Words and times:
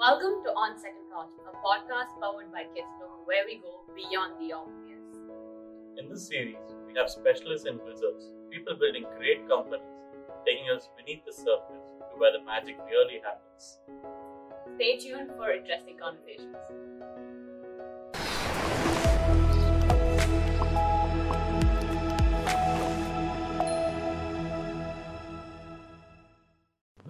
Welcome 0.00 0.40
to 0.44 0.50
On 0.56 0.78
Second 0.80 1.12
Thought, 1.12 1.28
a 1.44 1.52
podcast 1.60 2.16
powered 2.24 2.50
by 2.50 2.64
Kissflow, 2.72 3.20
where 3.28 3.44
we 3.44 3.60
go 3.60 3.84
beyond 3.92 4.40
the 4.40 4.56
obvious. 4.56 5.04
In 6.00 6.08
this 6.08 6.26
series, 6.26 6.56
we 6.88 6.96
have 6.96 7.10
specialists 7.10 7.66
and 7.66 7.78
wizards, 7.84 8.32
people 8.50 8.80
building 8.80 9.04
great 9.18 9.46
companies, 9.46 9.84
taking 10.48 10.72
us 10.72 10.88
beneath 10.96 11.20
the 11.26 11.36
surface 11.36 12.00
to 12.00 12.16
where 12.16 12.32
the 12.32 12.40
magic 12.48 12.80
really 12.88 13.20
happens. 13.20 13.76
Stay 14.80 14.96
tuned 14.96 15.36
for 15.36 15.52
interesting 15.52 16.00
conversations. 16.00 16.56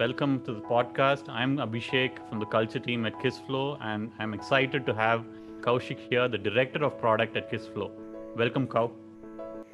Welcome 0.01 0.41
to 0.45 0.53
the 0.55 0.61
podcast. 0.61 1.29
I'm 1.29 1.57
Abhishek 1.59 2.13
from 2.29 2.39
the 2.41 2.47
culture 2.47 2.79
team 2.79 3.05
at 3.07 3.19
Kissflow, 3.23 3.79
and 3.83 4.11
I'm 4.19 4.33
excited 4.35 4.87
to 4.87 4.95
have 4.95 5.25
Kaushik 5.61 5.99
here, 6.09 6.27
the 6.29 6.39
director 6.39 6.83
of 6.85 6.99
product 7.01 7.37
at 7.37 7.51
Kissflow. 7.53 7.91
Welcome, 8.37 8.67
Kau. 8.67 8.91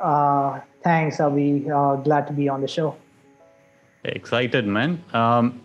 Uh, 0.01 0.61
thanks, 0.83 1.19
Abhi. 1.19 1.71
Uh, 1.71 1.97
glad 2.03 2.27
to 2.27 2.33
be 2.33 2.49
on 2.49 2.61
the 2.61 2.67
show. 2.69 2.97
Excited, 4.05 4.67
man. 4.67 5.03
Um, 5.13 5.61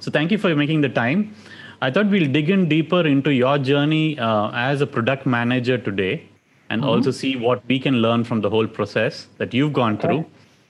so, 0.00 0.10
thank 0.10 0.30
you 0.32 0.38
for 0.38 0.54
making 0.54 0.82
the 0.82 0.88
time. 0.90 1.34
I 1.80 1.90
thought 1.90 2.10
we'll 2.10 2.30
dig 2.30 2.50
in 2.50 2.68
deeper 2.68 3.06
into 3.06 3.32
your 3.32 3.56
journey 3.58 4.18
uh, 4.18 4.50
as 4.52 4.80
a 4.82 4.86
product 4.86 5.24
manager 5.26 5.78
today 5.78 6.28
and 6.70 6.82
Mm-hmm. 6.82 6.90
also 6.90 7.10
see 7.10 7.34
what 7.36 7.62
we 7.66 7.78
can 7.80 7.94
learn 8.02 8.24
from 8.24 8.42
the 8.42 8.50
whole 8.50 8.66
process 8.66 9.28
that 9.38 9.54
you've 9.54 9.72
gone 9.72 9.96
through 9.96 10.26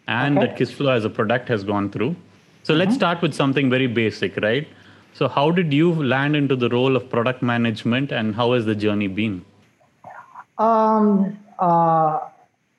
and 0.07 0.39
Okay. 0.39 0.47
that 0.47 0.57
Kissflow 0.57 0.95
as 0.95 1.05
a 1.05 1.11
product 1.11 1.48
has 1.48 1.65
gone 1.65 1.91
through. 1.91 2.15
So, 2.62 2.75
let's 2.75 2.95
start 2.95 3.23
with 3.23 3.35
something 3.35 3.71
very 3.71 3.87
basic, 3.87 4.37
right? 4.37 4.69
So, 5.15 5.27
how 5.27 5.51
did 5.51 5.73
you 5.73 5.93
land 5.95 6.37
into 6.37 6.55
the 6.55 6.69
role 6.69 6.95
of 6.95 7.09
product 7.11 7.43
management 7.43 8.12
and 8.12 8.34
how 8.34 8.53
has 8.53 8.67
the 8.67 8.75
journey 8.75 9.09
been? 9.09 9.45
Um, 10.59 11.39
uh, 11.59 12.20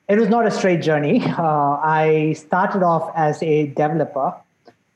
it 0.08 0.18
was 0.18 0.28
not 0.28 0.46
a 0.46 0.50
straight 0.50 0.82
journey. 0.82 1.22
Uh, 1.40 1.80
I 1.82 2.34
started 2.34 2.82
off 2.82 3.12
as 3.16 3.42
a 3.42 3.66
developer 3.66 4.34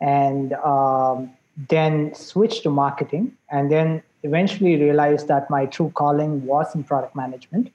and 0.00 0.52
um, 0.54 1.30
then 1.68 2.14
switched 2.14 2.62
to 2.64 2.70
marketing, 2.70 3.36
and 3.50 3.70
then 3.70 4.02
eventually 4.22 4.76
realized 4.76 5.28
that 5.28 5.48
my 5.50 5.66
true 5.66 5.90
calling 5.94 6.44
was 6.44 6.74
in 6.74 6.84
product 6.84 7.14
management. 7.14 7.72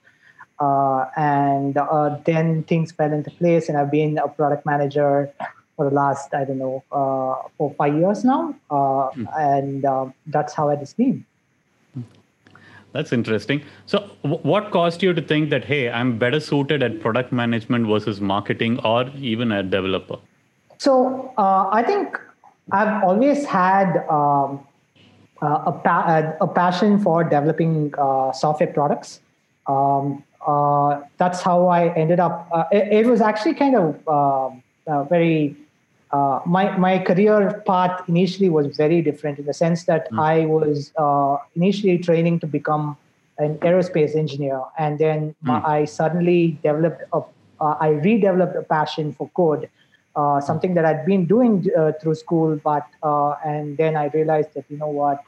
Uh, 0.59 1.05
and 1.15 1.77
uh, 1.77 2.17
then 2.25 2.63
things 2.63 2.91
fell 2.91 3.11
into 3.13 3.31
place, 3.31 3.69
and 3.69 3.77
I've 3.77 3.91
been 3.91 4.17
a 4.17 4.27
product 4.27 4.65
manager 4.65 5.31
for 5.79 5.89
the 5.89 5.95
last, 5.95 6.33
I 6.33 6.43
don't 6.43 6.57
know, 6.57 6.83
uh, 6.91 7.47
four, 7.57 7.73
five 7.77 7.95
years 7.95 8.25
now. 8.25 8.53
Uh, 8.69 9.09
And 9.49 9.85
um, 9.85 10.13
that's 10.35 10.53
how 10.53 10.67
it 10.69 10.79
has 10.79 10.93
been. 10.93 11.25
That's 12.91 13.13
interesting. 13.13 13.61
So, 13.85 13.99
w- 14.23 14.41
what 14.51 14.71
caused 14.71 15.03
you 15.03 15.13
to 15.13 15.21
think 15.21 15.51
that, 15.51 15.63
hey, 15.63 15.89
I'm 15.89 16.17
better 16.23 16.39
suited 16.41 16.83
at 16.87 16.99
product 16.99 17.31
management 17.31 17.87
versus 17.87 18.19
marketing 18.19 18.79
or 18.83 19.09
even 19.31 19.53
a 19.53 19.61
developer? 19.63 20.17
So 20.79 21.33
uh, 21.37 21.69
I 21.71 21.83
think 21.83 22.19
I've 22.71 23.03
always 23.03 23.45
had 23.45 24.03
um, 24.09 24.59
uh, 25.41 25.71
a, 25.71 25.71
pa- 25.71 26.33
a 26.41 26.47
passion 26.47 26.99
for 26.99 27.23
developing 27.23 27.93
uh, 27.97 28.33
software 28.33 28.73
products. 28.73 29.21
Um, 29.67 30.23
uh, 30.45 31.01
that's 31.17 31.41
how 31.41 31.67
I 31.67 31.93
ended 31.95 32.19
up. 32.19 32.49
Uh, 32.51 32.63
it, 32.71 32.99
it 32.99 33.05
was 33.05 33.21
actually 33.21 33.53
kind 33.53 33.75
of 33.75 34.07
um 34.07 34.63
uh, 34.87 35.03
very. 35.03 35.55
Uh, 36.11 36.39
my 36.45 36.75
my 36.77 36.97
career 36.97 37.61
path 37.67 38.01
initially 38.07 38.49
was 38.49 38.75
very 38.75 39.01
different 39.01 39.37
in 39.37 39.45
the 39.45 39.53
sense 39.53 39.83
that 39.83 40.07
I 40.17 40.45
was 40.45 40.91
uh, 40.97 41.37
initially 41.55 41.99
training 41.99 42.39
to 42.39 42.47
become 42.47 42.97
an 43.37 43.57
aerospace 43.59 44.15
engineer, 44.15 44.61
and 44.77 44.97
then 44.97 45.35
my, 45.41 45.61
I 45.63 45.85
suddenly 45.85 46.57
developed 46.63 47.03
a, 47.13 47.21
uh, 47.61 47.75
I 47.79 47.89
redeveloped 47.89 48.57
a 48.57 48.63
passion 48.63 49.13
for 49.13 49.29
code, 49.35 49.69
uh, 50.15 50.41
something 50.41 50.73
that 50.73 50.83
I'd 50.83 51.05
been 51.05 51.25
doing 51.25 51.67
uh, 51.77 51.91
through 52.01 52.15
school, 52.15 52.59
but 52.63 52.87
uh, 53.03 53.35
and 53.45 53.77
then 53.77 53.95
I 53.95 54.07
realized 54.07 54.55
that 54.55 54.65
you 54.69 54.77
know 54.77 54.87
what, 54.87 55.21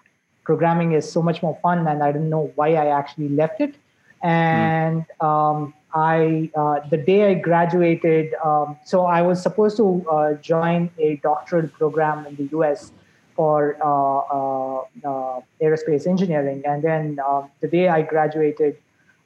programming 0.44 0.94
is 0.94 1.09
so 1.09 1.22
much 1.22 1.44
more 1.44 1.58
fun, 1.62 1.88
and 1.88 2.02
I 2.02 2.12
didn't 2.12 2.30
know 2.30 2.52
why 2.56 2.69
I 2.74 2.88
actually 2.88 3.30
left 3.30 3.62
it. 3.62 3.75
And 4.24 5.06
um, 5.19 5.74
I, 5.94 6.50
uh, 6.56 6.79
the 6.90 6.97
day 6.97 7.31
I 7.31 7.34
graduated, 7.35 8.34
um, 8.44 8.78
so 8.85 9.06
I 9.06 9.22
was 9.22 9.41
supposed 9.41 9.78
to 9.78 10.06
uh, 10.09 10.34
join 10.35 10.90
a 10.97 11.18
doctoral 11.18 11.68
program 11.68 12.25
in 12.25 12.35
the 12.35 12.46
U.S. 12.52 12.91
for 13.35 13.78
uh, 13.81 13.88
uh, 13.88 14.80
uh, 15.03 15.41
aerospace 15.62 16.07
engineering, 16.07 16.63
and 16.66 16.81
then 16.81 17.19
uh, 17.25 17.44
the 17.59 17.68
day 17.68 17.90
I 17.90 18.03
graduated, 18.03 18.78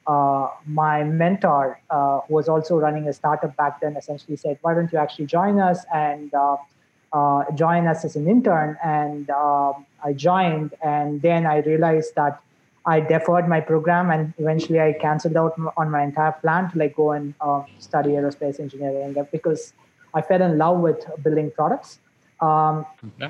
uh, 0.06 0.48
my 0.66 1.04
mentor, 1.04 1.80
who 1.90 2.34
was 2.34 2.48
also 2.48 2.76
running 2.76 3.06
a 3.08 3.12
startup 3.12 3.56
back 3.56 3.80
then, 3.80 3.96
essentially 3.96 4.36
said, 4.36 4.58
"Why 4.62 4.74
don't 4.74 4.92
you 4.92 4.98
actually 4.98 5.26
join 5.26 5.60
us 5.60 5.84
and 5.92 6.32
join 7.54 7.86
us 7.86 8.04
as 8.04 8.16
an 8.16 8.28
intern?" 8.28 8.76
And 8.82 9.30
um 9.30 9.86
I 10.04 10.12
joined, 10.12 10.74
and 10.82 11.22
then 11.22 11.46
I 11.46 11.58
realized 11.58 12.14
that 12.14 12.40
I 12.86 13.00
deferred 13.00 13.48
my 13.48 13.60
program, 13.60 14.10
and 14.10 14.32
eventually 14.38 14.80
I 14.80 14.92
canceled 14.92 15.36
out 15.36 15.54
on 15.76 15.90
my 15.90 16.02
entire 16.04 16.32
plan 16.32 16.70
to 16.70 16.78
like 16.78 16.94
go 16.94 17.12
and 17.12 17.34
uh, 17.40 17.64
study 17.80 18.10
aerospace 18.10 18.60
engineering 18.60 19.16
because 19.32 19.72
I 20.14 20.22
fell 20.22 20.40
in 20.40 20.56
love 20.56 20.78
with 20.78 21.04
building 21.22 21.50
products. 21.50 21.98
Um, 22.40 22.86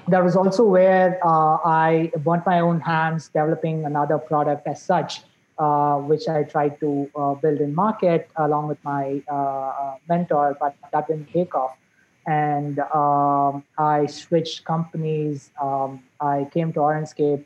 that 0.09 0.22
was 0.22 0.37
also 0.37 0.65
where 0.65 1.19
uh, 1.25 1.59
I 1.65 2.12
burnt 2.19 2.44
my 2.44 2.61
own 2.61 2.81
hands 2.81 3.28
developing 3.28 3.84
another 3.84 4.19
product 4.19 4.67
as 4.67 4.83
such, 4.83 5.22
uh, 5.59 5.97
which 5.97 6.28
I 6.28 6.43
tried 6.43 6.78
to 6.81 7.11
uh, 7.17 7.34
build 7.34 7.61
in 7.61 7.75
market 7.75 8.28
along 8.37 8.69
with 8.69 8.83
my 8.84 9.23
uh, 9.31 9.34
uh, 9.34 9.94
mentor, 10.09 10.56
but 10.61 10.75
that 10.93 11.06
didn't 11.06 11.33
take 11.33 11.55
off. 11.55 11.77
And 12.27 12.81
um, 12.81 13.65
I 13.78 14.06
switched 14.06 14.65
companies. 14.65 15.50
Um, 15.62 16.03
I 16.21 16.49
came 16.53 16.73
to 16.73 16.81
Orangescape. 16.81 17.44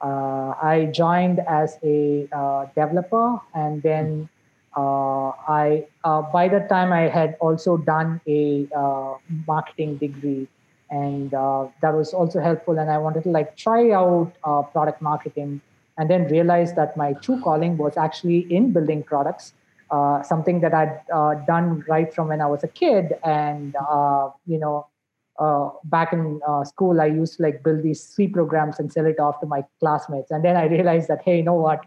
Uh, 0.00 0.54
I 0.62 0.90
joined 0.92 1.40
as 1.40 1.78
a 1.82 2.28
uh, 2.32 2.66
developer, 2.74 3.40
and 3.54 3.82
then 3.82 4.28
uh, 4.76 5.30
I 5.48 5.86
uh, 6.04 6.22
by 6.22 6.48
that 6.48 6.68
time 6.68 6.92
I 6.92 7.08
had 7.08 7.36
also 7.40 7.76
done 7.76 8.20
a 8.28 8.68
uh, 8.76 9.14
marketing 9.46 9.96
degree 9.96 10.46
and 10.90 11.34
uh, 11.34 11.66
that 11.82 11.94
was 11.94 12.14
also 12.14 12.40
helpful 12.40 12.78
and 12.78 12.90
i 12.90 12.96
wanted 12.96 13.22
to 13.22 13.28
like 13.28 13.54
try 13.56 13.90
out 13.90 14.32
product 14.72 15.02
marketing 15.02 15.60
and 15.98 16.08
then 16.08 16.26
realized 16.28 16.76
that 16.76 16.96
my 16.96 17.12
true 17.24 17.38
calling 17.42 17.76
was 17.76 17.98
actually 17.98 18.38
in 18.50 18.72
building 18.72 19.02
products 19.02 19.52
something 20.24 20.60
that 20.60 20.72
i'd 20.72 21.44
done 21.46 21.84
right 21.88 22.14
from 22.14 22.28
when 22.28 22.40
i 22.40 22.46
was 22.46 22.64
a 22.64 22.68
kid 22.68 23.12
and 23.22 23.76
you 24.46 24.58
know 24.58 24.86
uh, 25.38 25.70
back 25.84 26.12
in 26.12 26.40
uh, 26.46 26.64
school 26.64 27.00
i 27.00 27.06
used 27.06 27.36
to 27.36 27.42
like 27.42 27.62
build 27.62 27.82
these 27.82 28.02
c 28.02 28.26
programs 28.26 28.78
and 28.78 28.92
sell 28.92 29.06
it 29.06 29.20
off 29.20 29.40
to 29.40 29.46
my 29.46 29.62
classmates. 29.80 30.30
And 30.30 30.44
then 30.44 30.56
i 30.56 30.66
realized 30.66 31.08
that 31.08 31.22
hey 31.24 31.36
you 31.38 31.42
know 31.42 31.54
what? 31.54 31.84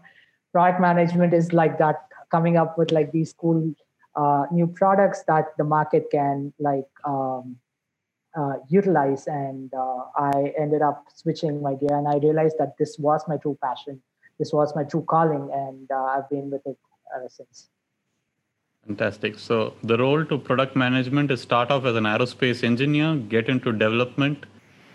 Product 0.52 0.80
management 0.80 1.32
is 1.32 1.52
like 1.52 1.78
that 1.78 2.06
coming 2.30 2.56
up 2.56 2.76
with 2.78 2.92
like 2.92 3.12
these 3.12 3.32
cool 3.32 3.74
uh, 4.16 4.44
new 4.52 4.66
products 4.66 5.24
that 5.26 5.56
the 5.56 5.64
market 5.64 6.04
can 6.10 6.52
like 6.58 6.88
um, 7.06 7.56
uh, 8.36 8.54
utilize. 8.68 9.26
And 9.26 9.72
uh, 9.74 10.04
i 10.16 10.52
ended 10.58 10.82
up 10.82 11.04
switching 11.14 11.62
my 11.62 11.74
gear 11.74 11.96
and 11.96 12.08
i 12.08 12.16
realized 12.16 12.56
that 12.58 12.76
this 12.78 12.98
was 12.98 13.22
my 13.28 13.36
true 13.36 13.58
passion. 13.62 14.00
This 14.38 14.52
was 14.52 14.74
my 14.74 14.84
true 14.84 15.04
calling. 15.08 15.50
And 15.52 15.90
uh, 15.90 16.04
i've 16.04 16.28
been 16.30 16.50
with 16.50 16.66
it 16.66 16.78
ever 17.14 17.28
since 17.28 17.68
Fantastic. 18.86 19.38
So, 19.38 19.74
the 19.84 19.96
role 19.96 20.24
to 20.24 20.38
product 20.38 20.74
management 20.74 21.30
is 21.30 21.40
start 21.40 21.70
off 21.70 21.84
as 21.84 21.94
an 21.94 22.04
aerospace 22.04 22.64
engineer, 22.64 23.14
get 23.14 23.48
into 23.48 23.72
development, 23.72 24.44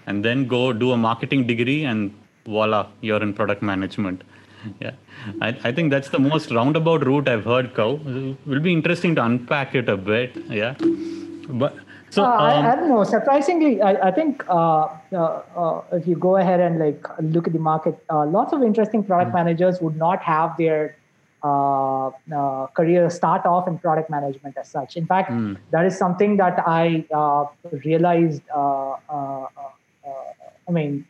and 0.08 0.25
then 0.25 0.46
go 0.46 0.74
do 0.74 0.92
a 0.92 0.98
marketing 0.98 1.48
degree, 1.48 1.86
and 1.86 2.14
voila, 2.46 2.88
you're 3.02 3.22
in 3.23 3.34
product 3.34 3.61
management. 3.61 4.23
Yeah, 4.82 4.91
I, 5.41 5.58
I 5.64 5.72
think 5.72 5.91
that's 5.91 6.09
the 6.09 6.20
most 6.20 6.52
roundabout 6.52 7.06
route 7.06 7.29
I've 7.29 7.46
heard, 7.46 7.73
Kau. 7.73 8.00
It 8.06 8.38
will 8.46 8.59
be 8.59 8.73
interesting 8.73 9.16
to 9.16 9.23
unpack 9.23 9.73
it 9.73 9.88
a 9.88 9.96
bit. 9.96 10.35
Yeah, 10.50 10.76
but 11.47 11.78
so 12.09 12.23
Uh, 12.23 12.28
I, 12.28 12.58
um, 12.58 12.66
I 12.66 12.76
don't 12.76 12.90
know. 12.90 13.03
Surprisingly, 13.03 13.82
I, 13.82 14.09
I 14.09 14.11
think 14.11 14.44
uh, 14.50 14.88
uh, 15.14 15.41
uh, 15.56 15.82
if 15.94 16.08
you 16.08 16.16
go 16.16 16.38
ahead 16.38 16.59
and 16.59 16.79
like 16.79 17.08
look 17.22 17.47
at 17.47 17.53
the 17.53 17.59
market, 17.59 18.03
uh, 18.09 18.26
lots 18.26 18.52
of 18.52 18.64
interesting 18.64 19.03
product 19.03 19.34
managers 19.34 19.79
would 19.82 19.96
not 19.96 20.22
have 20.23 20.58
their 20.58 20.97
uh, 21.43 22.07
uh, 22.07 22.67
career 22.67 23.09
start 23.09 23.45
off 23.45 23.67
in 23.67 23.78
product 23.78 24.09
management 24.09 24.57
as 24.57 24.67
such. 24.67 24.97
In 24.97 25.05
fact, 25.05 25.31
that 25.72 25.85
is 25.85 25.97
something 25.97 26.37
that 26.37 26.63
I 26.67 27.05
uh, 27.13 27.45
realized. 27.85 28.41
Uh, 28.53 28.91
uh, 29.09 29.45
uh, 30.05 30.09
I 30.67 30.72
mean, 30.72 31.05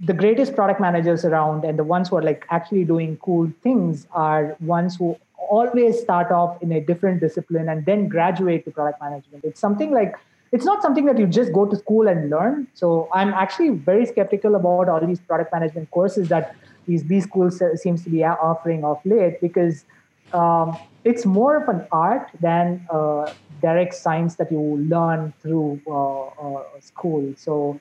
the 0.00 0.12
greatest 0.12 0.54
product 0.54 0.80
managers 0.80 1.24
around 1.24 1.64
and 1.64 1.78
the 1.78 1.84
ones 1.84 2.08
who 2.08 2.16
are 2.16 2.22
like 2.22 2.44
actually 2.50 2.84
doing 2.84 3.16
cool 3.18 3.50
things 3.62 4.06
are 4.12 4.56
ones 4.60 4.96
who 4.96 5.16
always 5.36 5.98
start 6.00 6.30
off 6.30 6.62
in 6.62 6.72
a 6.72 6.80
different 6.80 7.20
discipline 7.20 7.68
and 7.68 7.86
then 7.86 8.08
graduate 8.08 8.64
to 8.64 8.70
product 8.70 9.00
management 9.00 9.42
it's 9.42 9.58
something 9.58 9.90
like 9.90 10.14
it's 10.52 10.64
not 10.64 10.82
something 10.82 11.04
that 11.04 11.18
you 11.18 11.26
just 11.26 11.52
go 11.52 11.64
to 11.64 11.76
school 11.76 12.08
and 12.08 12.28
learn. 12.28 12.66
So 12.74 13.08
I'm 13.12 13.32
actually 13.32 13.70
very 13.70 14.04
skeptical 14.06 14.56
about 14.56 14.88
all 14.88 15.04
these 15.06 15.20
product 15.20 15.52
management 15.52 15.90
courses 15.90 16.28
that 16.28 16.56
these 16.90 17.04
B 17.04 17.20
schools 17.20 17.62
seems 17.76 18.02
to 18.04 18.10
be 18.10 18.24
offering 18.24 18.84
of 18.84 18.98
late 19.04 19.40
because 19.40 19.84
um, 20.32 20.76
it's 21.04 21.24
more 21.24 21.54
of 21.62 21.68
an 21.68 21.86
art 21.92 22.28
than 22.40 22.84
uh, 22.90 23.32
direct 23.62 23.94
science 23.94 24.34
that 24.40 24.50
you 24.50 24.62
learn 24.94 25.32
through 25.40 25.80
uh, 25.86 26.24
uh, 26.44 26.64
school. 26.80 27.32
So 27.36 27.78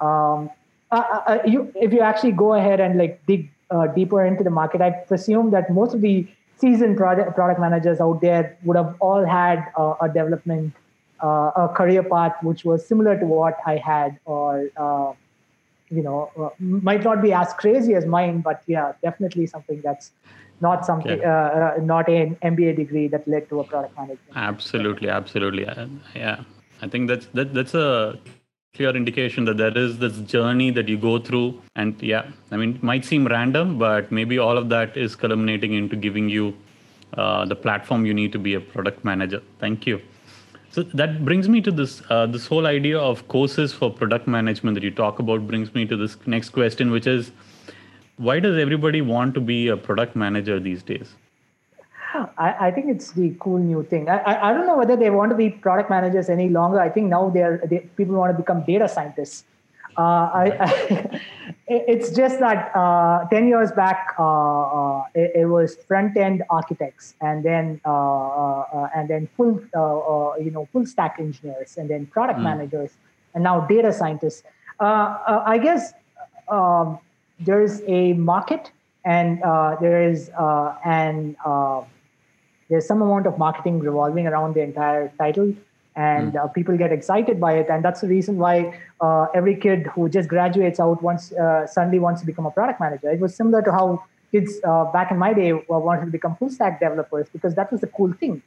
um, 0.00 0.50
uh, 0.92 1.02
uh, 1.30 1.38
you, 1.44 1.72
if 1.74 1.92
you 1.92 2.00
actually 2.00 2.32
go 2.32 2.54
ahead 2.54 2.78
and 2.78 2.96
like 2.96 3.20
dig 3.26 3.50
deeper 3.96 4.24
into 4.24 4.44
the 4.44 4.50
market, 4.50 4.80
I 4.80 4.90
presume 4.90 5.50
that 5.50 5.72
most 5.72 5.94
of 5.94 6.00
the 6.00 6.28
seasoned 6.56 6.96
product 6.96 7.34
product 7.34 7.58
managers 7.58 8.00
out 8.00 8.20
there 8.20 8.56
would 8.62 8.76
have 8.76 8.94
all 9.00 9.24
had 9.24 9.58
a 10.04 10.06
development 10.06 10.72
a 11.20 11.68
career 11.74 12.04
path 12.04 12.34
which 12.42 12.64
was 12.64 12.86
similar 12.86 13.18
to 13.18 13.26
what 13.26 13.58
I 13.66 13.76
had, 13.78 14.20
or 14.26 14.68
you 15.94 16.02
know, 16.02 16.30
uh, 16.38 16.50
might 16.58 17.04
not 17.04 17.22
be 17.22 17.32
as 17.32 17.52
crazy 17.54 17.94
as 17.94 18.06
mine, 18.06 18.40
but 18.40 18.62
yeah, 18.66 18.92
definitely 19.02 19.46
something 19.46 19.80
that's 19.82 20.12
not 20.60 20.86
something, 20.86 21.18
yeah. 21.18 21.76
not 21.80 22.08
an 22.08 22.36
MBA 22.42 22.76
degree 22.76 23.08
that 23.08 23.26
led 23.26 23.48
to 23.48 23.60
a 23.60 23.64
product 23.64 23.96
management. 23.96 24.36
Absolutely, 24.36 25.08
absolutely, 25.08 25.64
yeah. 26.14 26.42
I 26.80 26.88
think 26.88 27.08
that's 27.08 27.26
that, 27.34 27.54
that's 27.54 27.74
a 27.74 28.18
clear 28.74 28.94
indication 28.96 29.44
that 29.44 29.56
there 29.56 29.76
is 29.78 29.98
this 29.98 30.18
journey 30.34 30.70
that 30.70 30.88
you 30.88 30.98
go 30.98 31.18
through 31.18 31.62
and 31.76 32.02
yeah 32.02 32.24
i 32.50 32.56
mean 32.56 32.74
it 32.74 32.82
might 32.82 33.04
seem 33.04 33.26
random 33.26 33.78
but 33.78 34.10
maybe 34.10 34.38
all 34.38 34.58
of 34.58 34.68
that 34.68 34.96
is 34.96 35.14
culminating 35.14 35.74
into 35.74 35.94
giving 35.94 36.28
you 36.28 36.52
uh, 37.16 37.44
the 37.44 37.54
platform 37.54 38.04
you 38.04 38.12
need 38.12 38.32
to 38.32 38.38
be 38.38 38.54
a 38.54 38.60
product 38.60 39.04
manager 39.04 39.40
thank 39.60 39.86
you 39.86 40.00
so 40.74 40.82
that 40.82 41.24
brings 41.24 41.48
me 41.48 41.60
to 41.60 41.70
this 41.70 42.02
uh, 42.10 42.26
this 42.26 42.46
whole 42.48 42.66
idea 42.66 42.98
of 42.98 43.26
courses 43.28 43.72
for 43.72 43.90
product 43.98 44.26
management 44.26 44.74
that 44.74 44.82
you 44.82 44.90
talk 44.90 45.20
about. 45.20 45.46
Brings 45.46 45.72
me 45.72 45.84
to 45.92 45.96
this 45.96 46.16
next 46.26 46.50
question, 46.56 46.90
which 46.90 47.06
is, 47.06 47.30
why 48.16 48.40
does 48.40 48.58
everybody 48.58 49.00
want 49.00 49.34
to 49.34 49.40
be 49.40 49.68
a 49.68 49.76
product 49.76 50.16
manager 50.16 50.58
these 50.58 50.82
days? 50.82 51.14
I, 52.38 52.66
I 52.66 52.70
think 52.72 52.90
it's 52.90 53.12
the 53.12 53.36
cool 53.38 53.58
new 53.58 53.84
thing. 53.84 54.08
I, 54.08 54.18
I, 54.18 54.50
I 54.50 54.52
don't 54.52 54.66
know 54.66 54.76
whether 54.76 54.96
they 54.96 55.10
want 55.10 55.30
to 55.30 55.36
be 55.36 55.48
product 55.50 55.90
managers 55.90 56.28
any 56.28 56.48
longer. 56.48 56.80
I 56.80 56.88
think 56.88 57.08
now 57.08 57.28
they're 57.30 57.62
they, 57.70 57.78
people 58.02 58.16
want 58.16 58.36
to 58.36 58.42
become 58.42 58.64
data 58.64 58.88
scientists 58.88 59.44
uh, 59.96 60.30
I, 60.34 61.20
it's 61.66 62.10
just 62.10 62.40
that 62.40 62.74
uh, 62.76 63.26
10 63.28 63.48
years 63.48 63.72
back, 63.72 64.14
uh, 64.18 64.22
uh 64.22 65.04
it, 65.14 65.32
it, 65.34 65.46
was 65.46 65.76
front 65.76 66.16
end 66.16 66.42
architects 66.50 67.14
and 67.20 67.42
then 67.44 67.80
uh, 67.86 68.60
uh, 68.60 68.88
and 68.94 69.08
then 69.08 69.28
full 69.36 69.60
you 70.44 70.50
know 70.50 70.68
full 70.72 70.84
stack 70.84 71.16
engineers 71.18 71.76
and 71.78 71.88
then 71.88 72.06
product 72.06 72.38
mm. 72.38 72.44
managers 72.44 72.92
and 73.34 73.44
now 73.44 73.60
data 73.60 73.92
scientists. 73.92 74.42
I 74.80 75.58
guess 75.62 75.94
um, 76.48 76.98
there's 77.40 77.80
a 77.86 78.12
market 78.14 78.70
and 79.04 79.40
there 79.80 80.08
is 80.08 80.30
and 80.84 81.36
there's 82.68 82.86
some 82.86 83.00
amount 83.00 83.26
of 83.26 83.38
marketing 83.38 83.78
revolving 83.78 84.26
around 84.26 84.54
the 84.54 84.60
entire 84.60 85.12
title 85.16 85.54
and 85.96 86.32
mm. 86.32 86.44
uh, 86.44 86.48
people 86.48 86.76
get 86.76 86.92
excited 86.92 87.40
by 87.40 87.52
it 87.54 87.68
and 87.68 87.84
that's 87.84 88.00
the 88.00 88.08
reason 88.08 88.36
why 88.36 88.78
uh, 89.00 89.26
every 89.34 89.56
kid 89.56 89.86
who 89.94 90.08
just 90.08 90.28
graduates 90.28 90.80
out 90.80 91.02
wants 91.02 91.32
uh, 91.32 91.66
suddenly 91.66 91.98
wants 91.98 92.20
to 92.20 92.26
become 92.26 92.46
a 92.46 92.50
product 92.50 92.80
manager 92.80 93.10
it 93.10 93.20
was 93.20 93.34
similar 93.34 93.62
to 93.62 93.70
how 93.70 94.02
kids 94.32 94.58
uh, 94.64 94.84
back 94.92 95.10
in 95.10 95.18
my 95.18 95.32
day 95.32 95.52
wanted 95.68 96.04
to 96.06 96.10
become 96.10 96.34
full 96.36 96.50
stack 96.50 96.80
developers 96.80 97.28
because 97.32 97.54
that 97.54 97.70
was 97.70 97.80
the 97.80 97.86
cool 97.86 98.12
thing 98.14 98.42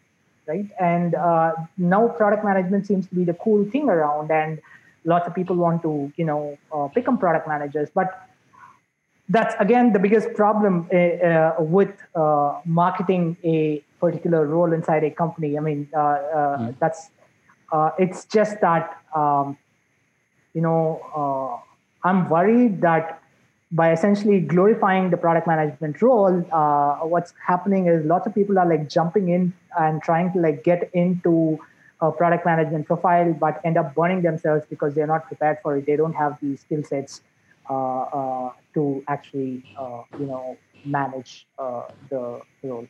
right 0.48 0.70
and 0.80 1.16
uh, 1.16 1.54
now 1.78 2.08
product 2.08 2.44
management 2.44 2.86
seems 2.86 3.08
to 3.08 3.16
be 3.16 3.24
the 3.24 3.34
cool 3.36 3.64
thing 3.72 3.90
around 3.90 4.30
and 4.32 4.60
lots 5.06 5.28
of 5.28 5.34
people 5.34 5.56
want 5.56 5.82
to 5.82 6.12
you 6.18 6.26
know 6.26 6.58
uh, 6.74 6.88
become 6.90 7.18
product 7.18 7.48
managers 7.48 7.90
but 7.94 8.24
that's 9.30 9.56
again 9.60 9.92
the 9.94 10.00
biggest 10.00 10.34
problem 10.34 10.88
with 11.60 11.92
marketing 12.66 13.36
a 13.44 13.84
particular 14.00 14.46
role 14.46 14.74
inside 14.74 15.04
a 15.04 15.12
company. 15.12 15.58
I 15.58 15.62
mean, 15.62 15.90
uh, 15.94 16.00
uh, 16.00 16.58
mm. 16.58 16.76
that's 16.80 17.10
uh, 17.72 17.92
it's 17.98 18.26
just 18.26 18.62
that 18.62 19.02
um, 19.16 19.58
you 20.54 20.62
know 20.62 21.02
uh, 21.16 22.08
I'm 22.08 22.30
worried 22.30 22.82
that 22.82 23.22
by 23.72 23.92
essentially 23.92 24.40
glorifying 24.40 25.10
the 25.10 25.18
product 25.18 25.46
management 25.46 26.02
role, 26.02 26.46
uh, 26.54 27.00
what's 27.00 27.34
happening 27.46 27.88
is 27.88 28.06
lots 28.06 28.26
of 28.26 28.34
people 28.34 28.58
are 28.58 28.68
like 28.68 28.88
jumping 28.88 29.28
in 29.30 29.54
and 29.78 30.02
trying 30.02 30.32
to 30.32 30.40
like 30.40 30.64
get 30.64 30.90
into 30.94 31.60
a 32.00 32.12
product 32.12 32.46
management 32.46 32.86
profile, 32.86 33.34
but 33.34 33.60
end 33.66 33.78
up 33.78 33.94
burning 33.94 34.22
themselves 34.22 34.66
because 34.70 34.94
they're 34.94 35.08
not 35.08 35.28
prepared 35.28 35.58
for 35.62 35.76
it. 35.78 35.86
They 35.86 35.98
don't 35.98 36.14
have 36.14 36.38
the 36.42 36.56
skill 36.56 36.84
sets 36.84 37.22
uh, 37.70 38.04
uh, 38.04 38.52
to 38.74 39.04
actually, 39.10 39.66
uh, 39.78 40.04
you 40.18 40.28
know, 40.28 40.58
manage 40.86 41.46
the 41.58 42.40
role. 42.64 42.88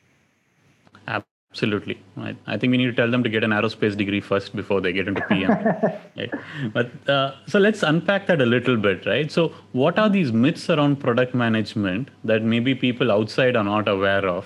Absolutely. 1.58 1.98
I, 2.18 2.36
I, 2.46 2.56
think 2.56 2.70
we 2.70 2.78
need 2.78 2.86
to 2.86 2.94
tell 2.94 3.10
them 3.10 3.24
to 3.24 3.30
get 3.30 3.44
an 3.44 3.50
aerospace 3.50 3.98
degree 3.98 4.22
first 4.22 4.56
before 4.56 4.80
they 4.80 4.94
get 4.94 5.08
into 5.08 5.22
PM. 5.22 5.50
right? 6.16 6.32
But 6.72 7.10
uh, 7.10 7.32
so 7.48 7.58
let's 7.58 7.82
unpack 7.82 8.28
that 8.28 8.42
a 8.42 8.46
little 8.46 8.78
bit, 8.78 9.08
right? 9.08 9.32
So, 9.32 9.52
what 9.72 9.98
are 9.98 10.08
these 10.08 10.32
myths 10.32 10.70
around 10.70 10.98
product 10.98 11.34
management 11.34 12.10
that 12.24 12.44
maybe 12.44 12.76
people 12.76 13.12
outside 13.12 13.56
are 13.56 13.64
not 13.64 13.88
aware 13.88 14.28
of 14.28 14.46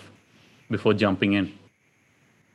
before 0.69 0.93
jumping 0.93 1.33
in? 1.33 1.51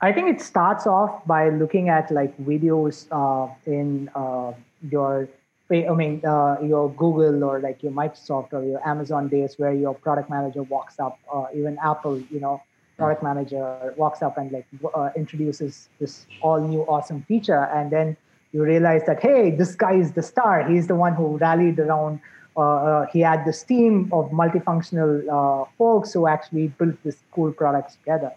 I 0.00 0.10
think 0.10 0.34
it 0.34 0.40
starts 0.40 0.86
off 0.86 1.26
by 1.26 1.50
looking 1.50 1.90
at 1.90 2.10
like 2.10 2.34
videos 2.38 3.08
uh, 3.10 3.52
in 3.66 4.08
uh, 4.14 4.54
your, 4.90 5.28
I 5.70 5.90
mean, 5.90 6.24
uh, 6.24 6.56
your 6.62 6.88
Google 6.92 7.44
or 7.44 7.60
like 7.60 7.82
your 7.82 7.92
Microsoft 7.92 8.54
or 8.54 8.64
your 8.64 8.80
Amazon 8.88 9.28
days 9.28 9.58
where 9.58 9.74
your 9.74 9.94
product 9.94 10.30
manager 10.30 10.62
walks 10.62 10.98
up, 10.98 11.18
or 11.30 11.50
even 11.54 11.76
Apple, 11.84 12.18
you 12.30 12.40
know 12.40 12.62
product 12.96 13.22
manager 13.22 13.94
walks 13.96 14.22
up 14.22 14.38
and 14.38 14.50
like 14.52 14.66
uh, 14.94 15.10
introduces 15.16 15.88
this 16.00 16.26
all 16.40 16.60
new 16.60 16.82
awesome 16.82 17.22
feature 17.22 17.64
and 17.74 17.90
then 17.90 18.16
you 18.52 18.62
realize 18.62 19.02
that 19.06 19.20
hey 19.20 19.50
this 19.50 19.74
guy 19.74 19.94
is 19.94 20.12
the 20.12 20.22
star. 20.22 20.68
He's 20.68 20.86
the 20.86 20.94
one 20.94 21.14
who 21.14 21.36
rallied 21.38 21.78
around 21.78 22.20
uh, 22.56 22.60
uh, 22.60 23.06
he 23.12 23.20
had 23.20 23.44
this 23.44 23.62
team 23.62 24.08
of 24.12 24.30
multifunctional 24.30 25.28
uh, 25.28 25.66
folks 25.76 26.14
who 26.14 26.26
actually 26.26 26.68
built 26.68 26.94
this 27.04 27.18
cool 27.32 27.52
product 27.52 27.92
together. 27.92 28.32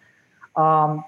Um, 0.57 1.05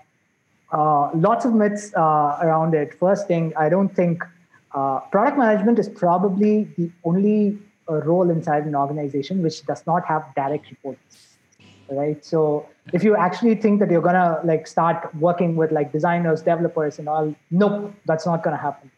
uh, 0.72 1.12
lots 1.14 1.44
of 1.44 1.54
myths 1.54 1.92
around 1.94 2.74
it. 2.74 2.98
First 2.98 3.28
thing 3.28 3.54
i 3.58 3.68
don't 3.68 3.94
think 3.94 4.24
product 4.72 5.38
management 5.38 5.78
is 5.80 5.90
probably 5.90 6.64
the 6.78 6.90
only 7.04 7.58
role 7.90 8.30
inside 8.30 8.64
an 8.66 8.76
organization 8.76 9.44
which 9.44 9.66
does 9.66 9.86
not 9.86 10.06
have 10.06 10.24
direct 10.34 10.70
reports 10.70 11.31
right? 11.92 12.24
So 12.24 12.68
if 12.94 13.04
you 13.04 13.16
actually 13.16 13.56
think 13.56 13.80
that 13.80 13.92
you're 13.92 14.02
gonna 14.02 14.40
like 14.44 14.68
start 14.68 15.14
working 15.16 15.56
with 15.56 15.72
like 15.72 15.92
designers 15.92 16.42
developers 16.42 17.00
and 17.00 17.08
all 17.08 17.36
nope 17.50 17.94
that's 18.06 18.26
not 18.26 18.44
gonna 18.44 18.58
happen. 18.58 18.92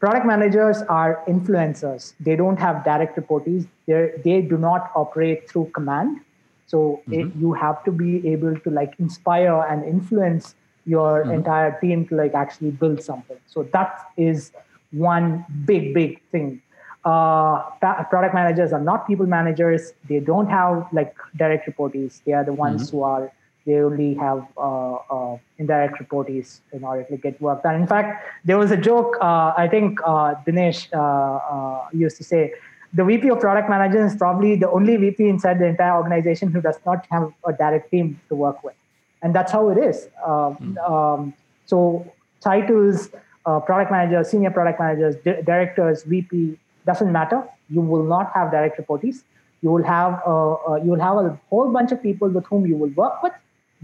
Product 0.00 0.26
managers 0.26 0.82
are 0.82 1.22
influencers. 1.26 2.14
They 2.20 2.36
don't 2.36 2.58
have 2.58 2.84
direct 2.84 3.16
reportees. 3.16 3.66
They 3.86 4.12
they 4.24 4.40
do 4.42 4.56
not 4.56 4.90
operate 4.94 5.50
through 5.50 5.70
command. 5.74 6.20
So 6.66 7.02
mm-hmm. 7.08 7.12
it, 7.14 7.36
you 7.36 7.52
have 7.54 7.82
to 7.84 7.92
be 7.92 8.26
able 8.28 8.58
to 8.60 8.70
like 8.70 8.94
inspire 8.98 9.62
and 9.68 9.84
influence 9.84 10.54
your 10.84 11.22
mm-hmm. 11.22 11.32
entire 11.32 11.78
team 11.80 12.06
to 12.08 12.14
like 12.14 12.34
actually 12.34 12.70
build 12.70 13.02
something. 13.02 13.38
So 13.46 13.64
that 13.72 14.10
is 14.16 14.52
one 14.92 15.44
big 15.66 15.92
big 15.92 16.22
thing 16.30 16.62
uh, 17.08 18.04
product 18.12 18.34
managers 18.34 18.72
are 18.72 18.84
not 18.90 19.06
people 19.06 19.26
managers. 19.26 19.92
They 20.08 20.20
don't 20.20 20.48
have 20.48 20.86
like 20.92 21.14
direct 21.36 21.68
reportees. 21.70 22.20
They 22.24 22.32
are 22.32 22.44
the 22.44 22.52
ones 22.52 22.88
mm-hmm. 22.88 22.96
who 22.96 23.02
are 23.02 23.32
they 23.68 23.80
only 23.88 24.14
have 24.14 24.46
uh, 24.56 24.94
uh, 25.16 25.38
indirect 25.58 25.96
reportees 26.02 26.60
in 26.72 26.84
order 26.84 27.02
to 27.04 27.16
get 27.18 27.40
work 27.40 27.62
done. 27.62 27.74
In 27.74 27.86
fact, 27.86 28.24
there 28.46 28.56
was 28.56 28.70
a 28.70 28.78
joke. 28.78 29.18
Uh, 29.20 29.52
I 29.64 29.68
think 29.70 30.00
uh, 30.04 30.34
Dinesh 30.46 30.80
uh, 30.94 31.86
used 31.92 32.16
to 32.16 32.24
say, 32.24 32.54
the 32.94 33.04
VP 33.04 33.28
of 33.28 33.40
product 33.40 33.68
management 33.68 34.10
is 34.12 34.16
probably 34.16 34.56
the 34.56 34.70
only 34.70 34.96
VP 34.96 35.28
inside 35.28 35.58
the 35.58 35.66
entire 35.66 35.94
organization 35.96 36.50
who 36.50 36.62
does 36.62 36.78
not 36.86 37.04
have 37.10 37.30
a 37.46 37.52
direct 37.52 37.90
team 37.90 38.18
to 38.30 38.34
work 38.34 38.64
with, 38.64 38.74
and 39.22 39.34
that's 39.34 39.52
how 39.52 39.68
it 39.68 39.76
is. 39.76 40.08
Mm-hmm. 40.26 40.78
Um, 40.78 41.34
so 41.66 42.10
titles, 42.40 43.10
product 43.44 43.90
managers, 43.90 44.30
senior 44.30 44.50
product 44.50 44.80
managers, 44.80 45.16
di- 45.16 45.42
directors, 45.42 46.04
VP, 46.04 46.58
doesn't 46.90 47.12
matter. 47.20 47.38
You 47.76 47.82
will 47.92 48.06
not 48.14 48.32
have 48.34 48.50
direct 48.56 48.80
reportees. 48.82 49.22
You 49.62 49.70
will 49.74 49.86
have 49.90 50.12
a, 50.24 50.30
uh, 50.30 50.54
uh, 50.70 50.76
you 50.84 50.90
will 50.92 51.04
have 51.08 51.16
a 51.24 51.38
whole 51.50 51.72
bunch 51.78 51.92
of 51.96 52.02
people 52.02 52.28
with 52.36 52.46
whom 52.50 52.66
you 52.72 52.76
will 52.82 52.94
work 53.02 53.22
with, 53.22 53.32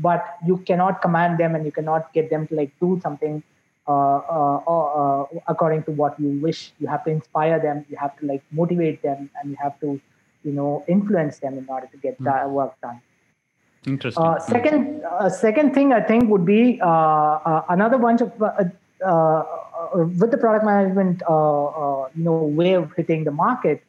but 0.06 0.36
you 0.50 0.58
cannot 0.68 1.02
command 1.06 1.42
them 1.42 1.54
and 1.56 1.66
you 1.70 1.72
cannot 1.78 2.12
get 2.18 2.30
them 2.34 2.46
to 2.48 2.54
like 2.60 2.72
do 2.86 3.00
something 3.06 3.42
uh, 3.86 4.20
uh, 4.36 4.56
uh, 4.74 5.26
according 5.54 5.82
to 5.88 5.96
what 6.02 6.18
you 6.18 6.30
wish. 6.44 6.60
You 6.78 6.86
have 6.92 7.04
to 7.04 7.10
inspire 7.10 7.58
them. 7.64 7.84
You 7.90 7.98
have 8.04 8.14
to 8.20 8.26
like 8.32 8.42
motivate 8.60 9.02
them, 9.02 9.30
and 9.36 9.50
you 9.50 9.58
have 9.62 9.74
to, 9.80 10.00
you 10.42 10.52
know, 10.52 10.70
influence 10.94 11.42
them 11.46 11.58
in 11.58 11.66
order 11.68 11.88
to 11.96 11.98
get 12.06 12.20
mm. 12.20 12.24
that 12.24 12.48
work 12.60 12.80
done. 12.86 13.02
Interesting. 13.86 14.24
Uh, 14.24 14.38
second, 14.38 15.02
uh, 15.04 15.28
second 15.28 15.74
thing 15.74 15.92
I 15.92 16.00
think 16.00 16.30
would 16.30 16.46
be 16.46 16.80
uh, 16.80 17.62
another 17.68 17.98
bunch 17.98 18.22
of 18.22 18.32
with 19.94 20.30
the 20.30 20.38
product 20.38 20.64
management, 20.64 21.22
uh, 21.28 21.64
uh, 21.66 22.08
you 22.16 22.24
know, 22.24 22.42
way 22.42 22.74
of 22.74 22.92
hitting 22.96 23.24
the 23.24 23.30
market, 23.30 23.82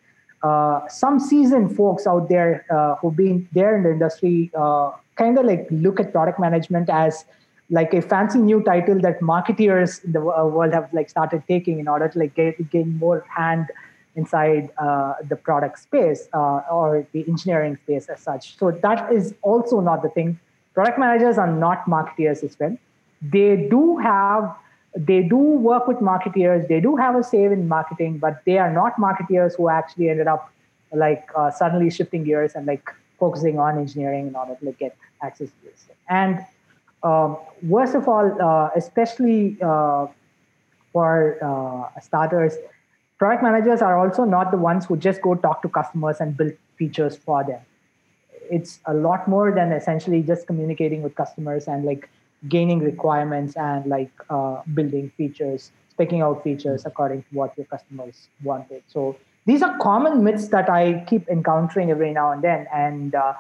uh, 0.44 0.88
some 0.88 1.20
seasoned 1.20 1.76
folks 1.76 2.06
out 2.06 2.30
there 2.30 2.66
who've 3.02 3.16
been 3.16 3.48
there 3.54 3.76
in 3.76 3.84
the 3.84 3.92
industry 3.92 4.52
kind 5.16 5.40
of 5.40 5.46
like 5.46 5.68
look 5.72 6.00
at 6.00 6.12
product 6.12 6.40
management 6.40 6.90
as 6.90 7.26
like 7.70 7.94
a 7.94 8.02
fancy 8.02 8.38
new 8.38 8.62
title 8.62 9.00
that 9.00 9.20
marketeers 9.22 10.04
in 10.04 10.12
the 10.12 10.22
world 10.22 10.74
have 10.74 10.94
like 10.94 11.10
started 11.10 11.42
taking 11.48 11.80
in 11.80 11.88
order 11.88 12.08
to 12.08 12.20
like 12.20 12.36
get, 12.36 12.70
gain 12.70 12.98
more 13.00 13.26
hand 13.36 13.68
inside 14.16 14.70
uh, 14.78 15.14
the 15.28 15.36
product 15.36 15.80
space 15.80 16.28
uh, 16.34 16.62
or 16.72 17.06
the 17.12 17.26
engineering 17.28 17.78
space 17.84 18.08
as 18.08 18.20
such. 18.22 18.58
So 18.58 18.72
that 18.72 19.12
is 19.12 19.34
also 19.42 19.80
not 19.80 20.04
the 20.04 20.10
thing. 20.10 20.40
Product 20.74 21.00
managers 21.00 21.38
are 21.38 21.52
not 21.52 21.86
marketeers 21.86 22.44
as 22.44 22.58
well. 22.60 22.78
They 23.22 23.68
do 23.68 23.98
have, 23.98 24.56
they 24.96 25.24
do 25.24 25.38
work 25.38 25.88
with 25.88 25.98
marketeers. 25.98 26.68
They 26.68 26.80
do 26.80 26.96
have 26.96 27.16
a 27.16 27.24
say 27.24 27.44
in 27.44 27.68
marketing, 27.68 28.18
but 28.20 28.42
they 28.46 28.58
are 28.58 28.72
not 28.72 28.96
marketeers 28.98 29.56
who 29.56 29.70
actually 29.70 30.10
ended 30.10 30.28
up 30.28 30.52
like 30.94 31.28
uh, 31.36 31.52
suddenly 31.52 31.90
shifting 31.90 32.24
gears 32.24 32.54
and 32.56 32.66
like 32.66 32.90
focusing 33.20 33.60
on 33.60 33.78
engineering 33.78 34.28
in 34.28 34.36
order 34.36 34.56
to 34.56 34.66
like, 34.66 34.78
get 34.78 34.96
access 35.22 35.50
to 35.50 35.70
this. 35.70 35.88
And 36.10 36.46
um, 37.04 37.38
worst 37.64 37.96
of 37.96 38.08
all, 38.08 38.42
uh, 38.42 38.70
especially 38.76 39.58
uh, 39.62 40.08
for 40.94 41.38
uh, 41.44 42.00
starters, 42.00 42.56
product 43.18 43.44
managers 43.44 43.82
are 43.82 43.98
also 43.98 44.24
not 44.24 44.52
the 44.52 44.58
ones 44.58 44.86
who 44.86 44.96
just 44.96 45.22
go 45.22 45.36
talk 45.36 45.62
to 45.62 45.70
customers 45.70 46.18
and 46.20 46.38
build 46.38 46.54
features 46.78 47.16
for 47.18 47.44
them 47.44 47.62
it's 48.50 48.80
a 48.86 48.94
lot 48.94 49.28
more 49.28 49.52
than 49.52 49.72
essentially 49.72 50.22
just 50.22 50.48
communicating 50.48 51.02
with 51.02 51.16
customers 51.16 51.68
and 51.68 51.86
like 51.86 52.10
gaining 52.50 52.80
requirements 52.80 53.56
and 53.56 53.86
like 53.86 54.12
uh, 54.30 54.62
building 54.74 55.12
features 55.18 55.72
picking 55.98 56.22
out 56.22 56.44
features 56.44 56.86
according 56.86 57.22
to 57.24 57.30
what 57.32 57.58
your 57.58 57.66
customers 57.68 58.28
wanted 58.44 58.84
so 58.88 59.16
these 59.46 59.62
are 59.62 59.78
common 59.80 60.24
myths 60.24 60.48
that 60.50 60.70
i 60.70 61.04
keep 61.08 61.28
encountering 61.30 61.92
every 61.92 62.12
now 62.12 62.32
and 62.32 62.44
then 62.44 62.68
and 62.74 63.16
uh, 63.16 63.34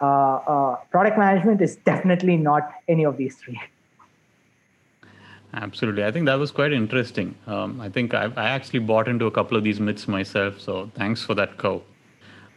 uh, 0.00 0.06
uh 0.06 0.76
product 0.90 1.18
management 1.18 1.60
is 1.60 1.76
definitely 1.76 2.36
not 2.36 2.70
any 2.88 3.04
of 3.04 3.16
these 3.16 3.36
three 3.36 3.60
Absolutely. 5.54 6.04
I 6.04 6.10
think 6.10 6.26
that 6.26 6.38
was 6.38 6.50
quite 6.50 6.72
interesting. 6.72 7.34
Um, 7.46 7.80
I 7.80 7.88
think 7.88 8.12
I, 8.12 8.30
I, 8.36 8.50
actually 8.50 8.80
bought 8.80 9.08
into 9.08 9.26
a 9.26 9.30
couple 9.30 9.56
of 9.56 9.64
these 9.64 9.80
myths 9.80 10.06
myself. 10.06 10.60
So 10.60 10.90
thanks 10.94 11.22
for 11.22 11.34
that, 11.34 11.56
Co. 11.56 11.82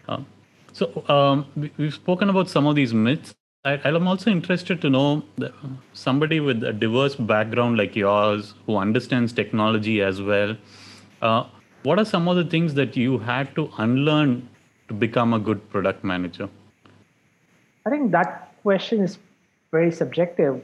Uh, 0.07 0.19
so 0.73 1.03
um, 1.07 1.45
we, 1.55 1.85
have 1.85 1.93
spoken 1.93 2.29
about 2.29 2.49
some 2.49 2.67
of 2.67 2.75
these 2.75 2.93
myths. 2.93 3.33
I, 3.65 3.89
am 3.89 4.07
also 4.07 4.31
interested 4.31 4.81
to 4.83 4.89
know 4.89 5.21
somebody 5.91 6.39
with 6.39 6.63
a 6.63 6.71
diverse 6.71 7.15
background 7.15 7.75
like 7.75 7.93
yours 7.93 8.53
who 8.65 8.77
understands 8.77 9.33
technology 9.33 10.01
as 10.01 10.21
well. 10.21 10.55
Uh, 11.21 11.43
what 11.83 11.99
are 11.99 12.05
some 12.05 12.29
of 12.29 12.37
the 12.37 12.45
things 12.45 12.73
that 12.75 12.95
you 12.95 13.17
had 13.17 13.53
to 13.55 13.69
unlearn 13.77 14.47
to 14.87 14.93
become 14.93 15.33
a 15.33 15.39
good 15.39 15.69
product 15.69 16.05
manager? 16.05 16.47
I 17.85 17.89
think 17.89 18.11
that 18.11 18.53
question 18.61 19.01
is 19.01 19.19
very 19.71 19.91
subjective. 19.91 20.63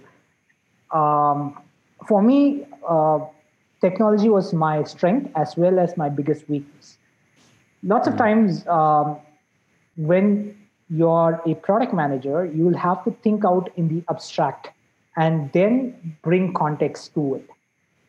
Um, 0.92 1.62
for 2.08 2.22
me, 2.22 2.66
uh, 2.88 3.20
technology 3.82 4.30
was 4.30 4.54
my 4.54 4.84
strength 4.84 5.30
as 5.36 5.58
well 5.58 5.80
as 5.80 5.98
my 5.98 6.08
biggest 6.08 6.48
weakness. 6.48 6.98
Lots 7.84 8.08
of 8.08 8.14
hmm. 8.14 8.20
times, 8.20 8.66
um, 8.68 9.18
when 9.98 10.56
you're 10.89 11.42
a 11.46 11.56
product 11.56 11.94
manager, 11.94 12.46
you 12.46 12.65
will 12.65 12.77
have 12.77 13.04
to 13.06 13.12
think 13.24 13.44
out 13.44 13.72
in 13.75 13.88
the 13.88 14.04
abstract 14.10 14.70
and 15.18 15.51
then 15.54 16.18
bring 16.22 16.54
context 16.54 17.13
to 17.13 17.36
it. 17.36 17.50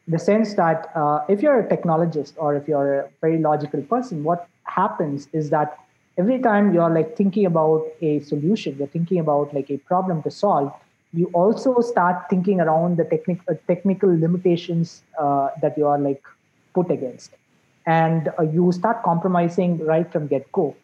In 0.07 0.13
the 0.13 0.19
sense 0.19 0.55
that 0.55 0.91
uh, 0.95 1.21
if 1.29 1.43
you're 1.43 1.59
a 1.59 1.67
technologist 1.67 2.35
or 2.37 2.55
if 2.55 2.69
you're 2.69 3.01
a 3.01 3.11
very 3.21 3.39
logical 3.39 3.83
person, 3.83 4.23
what 4.23 4.49
happens 4.65 5.29
is 5.33 5.51
that 5.51 5.79
every 6.19 6.39
time 6.41 6.73
you're 6.73 6.91
like 6.91 7.17
thinking 7.17 7.47
about 7.47 7.85
a 8.01 8.21
solution, 8.21 8.77
you're 8.79 8.89
thinking 8.89 9.19
about 9.19 9.55
like 9.55 9.71
a 9.71 9.79
problem 9.79 10.23
to 10.23 10.31
solve, 10.31 10.73
you 11.13 11.31
also 11.33 11.81
start 11.81 12.29
thinking 12.29 12.61
around 12.61 12.99
the 12.99 13.05
technical 13.05 13.55
uh, 13.55 13.57
technical 13.67 14.09
limitations 14.09 15.03
uh, 15.19 15.49
that 15.63 15.77
you 15.79 15.87
are 15.87 15.99
like 15.99 16.23
put 16.75 16.91
against, 16.91 17.31
and 17.87 18.29
uh, 18.39 18.43
you 18.43 18.71
start 18.73 19.03
compromising 19.03 19.79
right 19.79 20.13
from 20.13 20.27
get 20.27 20.51
go 20.53 20.75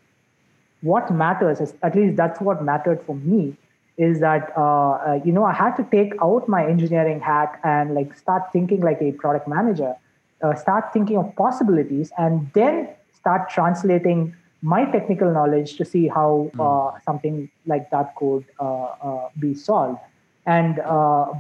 what 0.82 1.10
matters 1.12 1.60
is 1.60 1.74
at 1.82 1.94
least 1.94 2.16
that's 2.16 2.40
what 2.40 2.62
mattered 2.62 3.00
for 3.02 3.16
me 3.16 3.56
is 3.98 4.20
that 4.20 4.52
uh, 4.56 4.62
uh, 4.62 5.20
you 5.24 5.32
know 5.32 5.44
i 5.44 5.52
had 5.52 5.74
to 5.76 5.84
take 5.84 6.12
out 6.22 6.48
my 6.48 6.64
engineering 6.66 7.20
hat 7.20 7.58
and 7.62 7.94
like 7.94 8.14
start 8.14 8.42
thinking 8.52 8.80
like 8.80 9.00
a 9.00 9.12
product 9.12 9.46
manager 9.46 9.94
uh, 10.42 10.54
start 10.54 10.92
thinking 10.92 11.16
of 11.16 11.34
possibilities 11.36 12.10
and 12.18 12.50
then 12.54 12.88
start 13.12 13.48
translating 13.48 14.34
my 14.62 14.84
technical 14.86 15.30
knowledge 15.32 15.76
to 15.76 15.84
see 15.84 16.06
how 16.08 16.50
mm. 16.54 17.02
something 17.02 17.50
like 17.66 17.90
that 17.90 18.14
could 18.16 18.44
uh, 18.60 18.84
uh, 19.08 19.28
be 19.38 19.54
solved 19.54 19.98
and 20.46 20.76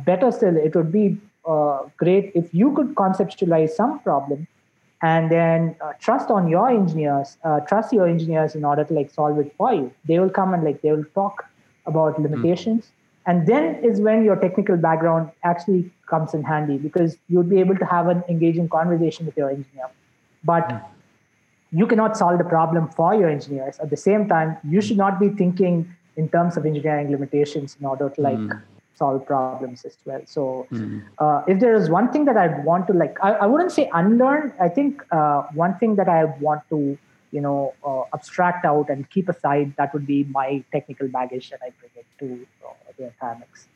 better 0.04 0.30
still 0.30 0.56
it 0.56 0.74
would 0.76 0.92
be 0.92 1.16
great 1.96 2.32
if 2.34 2.52
you 2.54 2.72
could 2.74 2.94
conceptualize 2.94 3.70
some 3.70 3.98
problem 4.00 4.46
and 5.02 5.30
then 5.30 5.74
uh, 5.80 5.92
trust 5.98 6.30
on 6.30 6.48
your 6.48 6.68
engineers 6.70 7.36
uh, 7.44 7.60
trust 7.60 7.92
your 7.92 8.08
engineers 8.08 8.54
in 8.54 8.64
order 8.64 8.84
to 8.84 8.94
like 8.94 9.10
solve 9.10 9.38
it 9.38 9.52
for 9.56 9.74
you 9.74 9.92
they 10.04 10.18
will 10.18 10.30
come 10.30 10.54
and 10.54 10.64
like 10.64 10.80
they 10.82 10.92
will 10.92 11.08
talk 11.14 11.44
about 11.86 12.16
hmm. 12.16 12.22
limitations 12.22 12.84
mm. 12.84 12.90
and 13.26 13.46
then 13.46 13.74
is 13.84 14.00
when 14.00 14.24
your 14.24 14.36
technical 14.36 14.76
background 14.76 15.30
actually 15.42 15.90
comes 16.06 16.34
in 16.34 16.42
handy 16.42 16.78
because 16.78 17.16
you'll 17.28 17.50
be 17.54 17.60
able 17.60 17.76
to 17.76 17.84
have 17.84 18.08
an 18.08 18.22
engaging 18.28 18.68
conversation 18.68 19.26
with 19.26 19.36
your 19.36 19.50
engineer 19.50 19.88
but 20.44 20.68
mm. 20.68 20.84
you 21.72 21.86
cannot 21.86 22.16
solve 22.16 22.38
the 22.38 22.50
problem 22.56 22.88
for 22.88 23.14
your 23.14 23.28
engineers 23.28 23.78
at 23.80 23.90
the 23.90 23.96
same 23.96 24.28
time 24.28 24.56
you 24.62 24.80
should 24.80 24.96
not 24.96 25.18
be 25.18 25.28
thinking 25.30 25.92
in 26.16 26.28
terms 26.28 26.56
of 26.56 26.66
engineering 26.66 27.10
limitations 27.10 27.76
in 27.80 27.86
order 27.86 28.08
to 28.10 28.20
like 28.20 28.38
mm 28.38 28.62
solve 29.02 29.22
problems 29.26 29.84
as 29.90 29.96
well. 30.04 30.22
So, 30.34 30.42
mm-hmm. 30.70 31.00
uh, 31.18 31.52
if 31.52 31.60
there 31.64 31.74
is 31.80 31.90
one 31.98 32.10
thing 32.12 32.26
that 32.30 32.38
I 32.44 32.46
want 32.70 32.86
to 32.90 32.94
like, 33.02 33.16
I, 33.28 33.32
I 33.44 33.46
wouldn't 33.46 33.72
say 33.78 33.88
unlearn. 34.00 34.52
I 34.66 34.68
think 34.68 35.04
uh, 35.10 35.42
one 35.64 35.74
thing 35.78 35.96
that 36.00 36.08
I 36.08 36.24
want 36.46 36.62
to, 36.74 36.80
you 37.36 37.42
know, 37.46 37.74
uh, 37.90 38.02
abstract 38.18 38.64
out 38.72 38.90
and 38.94 39.08
keep 39.10 39.28
aside 39.34 39.74
that 39.78 39.92
would 39.94 40.06
be 40.06 40.24
my 40.40 40.48
technical 40.76 41.08
baggage 41.18 41.50
that 41.50 41.60
I 41.68 41.70
bring 41.80 41.94
it 42.02 42.06
to 42.20 42.28
uh, 42.66 42.74
the 42.98 43.06
entire 43.10 43.38
mix. 43.44 43.66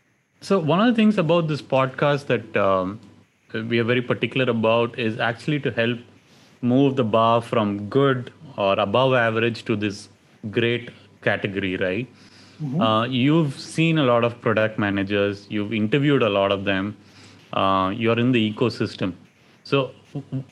So, 0.41 0.59
one 0.73 0.81
of 0.81 0.87
the 0.87 0.97
things 1.01 1.19
about 1.19 1.49
this 1.49 1.63
podcast 1.63 2.27
that 2.27 2.57
um, 2.57 3.01
we 3.73 3.79
are 3.79 3.89
very 3.93 4.03
particular 4.03 4.51
about 4.51 4.99
is 4.99 5.19
actually 5.19 5.61
to 5.61 5.71
help 5.71 5.99
move 6.61 6.97
the 6.97 7.09
bar 7.17 7.41
from 7.41 7.89
good 7.89 8.33
or 8.57 8.79
above 8.79 9.15
average 9.15 9.65
to 9.65 9.77
this 9.77 10.09
great 10.51 10.91
category, 11.23 11.77
right? 11.77 12.07
Mm-hmm. 12.63 12.81
Uh, 12.81 13.05
you've 13.05 13.59
seen 13.61 13.99
a 13.99 14.05
lot 14.05 14.25
of 14.25 14.41
product 14.41 14.79
managers, 14.79 15.47
you've 15.51 15.75
interviewed 15.75 16.23
a 16.23 16.29
lot 16.29 16.53
of 16.53 16.65
them, 16.65 16.97
uh, 17.53 17.93
you're 17.95 18.19
in 18.19 18.33
the 18.33 18.53
ecosystem. 18.53 19.13
So, 19.65 19.93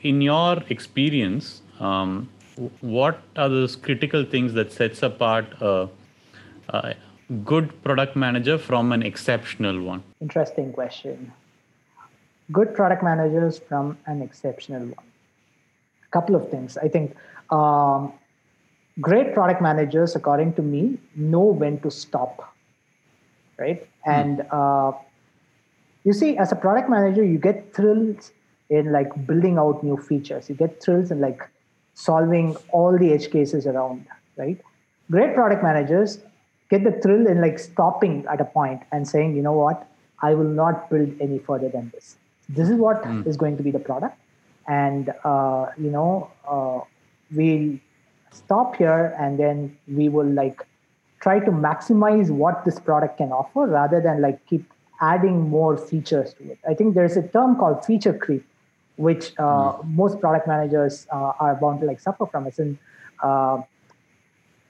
in 0.02 0.20
your 0.20 0.62
experience, 0.68 1.62
um, 1.80 2.28
what 2.80 3.22
are 3.36 3.48
those 3.48 3.74
critical 3.74 4.24
things 4.24 4.52
that 4.54 4.70
sets 4.70 5.02
apart 5.02 5.46
a, 5.60 5.88
a 6.68 6.94
good 7.44 7.82
product 7.82 8.16
manager 8.16 8.58
from 8.58 8.92
an 8.92 9.02
exceptional 9.02 9.80
one? 9.80 10.02
Interesting 10.20 10.72
question. 10.72 11.32
Good 12.52 12.74
product 12.74 13.02
managers 13.02 13.58
from 13.58 13.96
an 14.06 14.20
exceptional 14.20 14.80
one. 14.80 15.06
A 16.06 16.10
couple 16.10 16.36
of 16.36 16.50
things. 16.50 16.76
I 16.76 16.88
think 16.88 17.16
um, 17.50 18.12
great 19.00 19.34
product 19.34 19.60
managers, 19.62 20.14
according 20.14 20.54
to 20.54 20.62
me, 20.62 20.98
know 21.16 21.40
when 21.40 21.80
to 21.80 21.90
stop, 21.90 22.54
right? 23.58 23.82
Mm. 24.06 24.12
And 24.18 24.46
uh, 24.50 24.92
you 26.04 26.12
see, 26.12 26.36
as 26.36 26.52
a 26.52 26.56
product 26.56 26.88
manager, 26.88 27.24
you 27.24 27.38
get 27.38 27.74
thrills 27.74 28.32
in 28.70 28.92
like 28.92 29.26
building 29.26 29.58
out 29.58 29.82
new 29.82 29.96
features. 29.96 30.48
You 30.48 30.54
get 30.54 30.82
thrills 30.82 31.10
in 31.10 31.20
like 31.20 31.42
solving 31.94 32.56
all 32.70 32.98
the 32.98 33.12
edge 33.12 33.30
cases 33.30 33.66
around, 33.66 34.06
right? 34.36 34.60
Great 35.10 35.34
product 35.34 35.62
managers 35.62 36.18
get 36.70 36.84
the 36.84 36.92
thrill 37.02 37.26
in 37.26 37.40
like 37.40 37.58
stopping 37.58 38.24
at 38.30 38.40
a 38.40 38.44
point 38.44 38.82
and 38.90 39.06
saying, 39.06 39.36
you 39.36 39.42
know 39.42 39.52
what, 39.52 39.86
I 40.20 40.34
will 40.34 40.52
not 40.62 40.90
build 40.90 41.10
any 41.20 41.38
further 41.38 41.68
than 41.68 41.90
this. 41.94 42.16
This 42.48 42.68
is 42.68 42.76
what 42.76 43.02
mm. 43.02 43.26
is 43.26 43.36
going 43.36 43.56
to 43.56 43.62
be 43.62 43.70
the 43.70 43.78
product, 43.78 44.18
and 44.68 45.12
uh, 45.24 45.66
you 45.78 45.90
know, 45.90 46.30
uh, 46.46 46.80
we'll 47.32 47.78
stop 48.34 48.76
here 48.76 49.14
and 49.18 49.38
then 49.38 49.76
we 49.88 50.08
will 50.08 50.30
like 50.42 50.66
try 51.20 51.38
to 51.38 51.50
maximize 51.50 52.30
what 52.30 52.64
this 52.64 52.78
product 52.78 53.18
can 53.18 53.32
offer 53.32 53.66
rather 53.66 54.00
than 54.00 54.20
like 54.20 54.44
keep 54.46 54.64
adding 55.00 55.48
more 55.48 55.76
features 55.76 56.34
to 56.34 56.50
it 56.50 56.58
i 56.68 56.74
think 56.74 56.94
there's 56.94 57.16
a 57.16 57.26
term 57.28 57.56
called 57.56 57.84
feature 57.84 58.12
creep 58.12 58.44
which 58.96 59.32
uh, 59.38 59.42
mm. 59.42 59.84
most 60.00 60.20
product 60.20 60.46
managers 60.46 61.06
uh, 61.10 61.32
are 61.40 61.56
bound 61.56 61.80
to 61.80 61.86
like 61.86 62.00
suffer 62.00 62.26
from 62.26 62.46
it's 62.46 62.58
in 62.58 62.78
uh, 63.22 63.60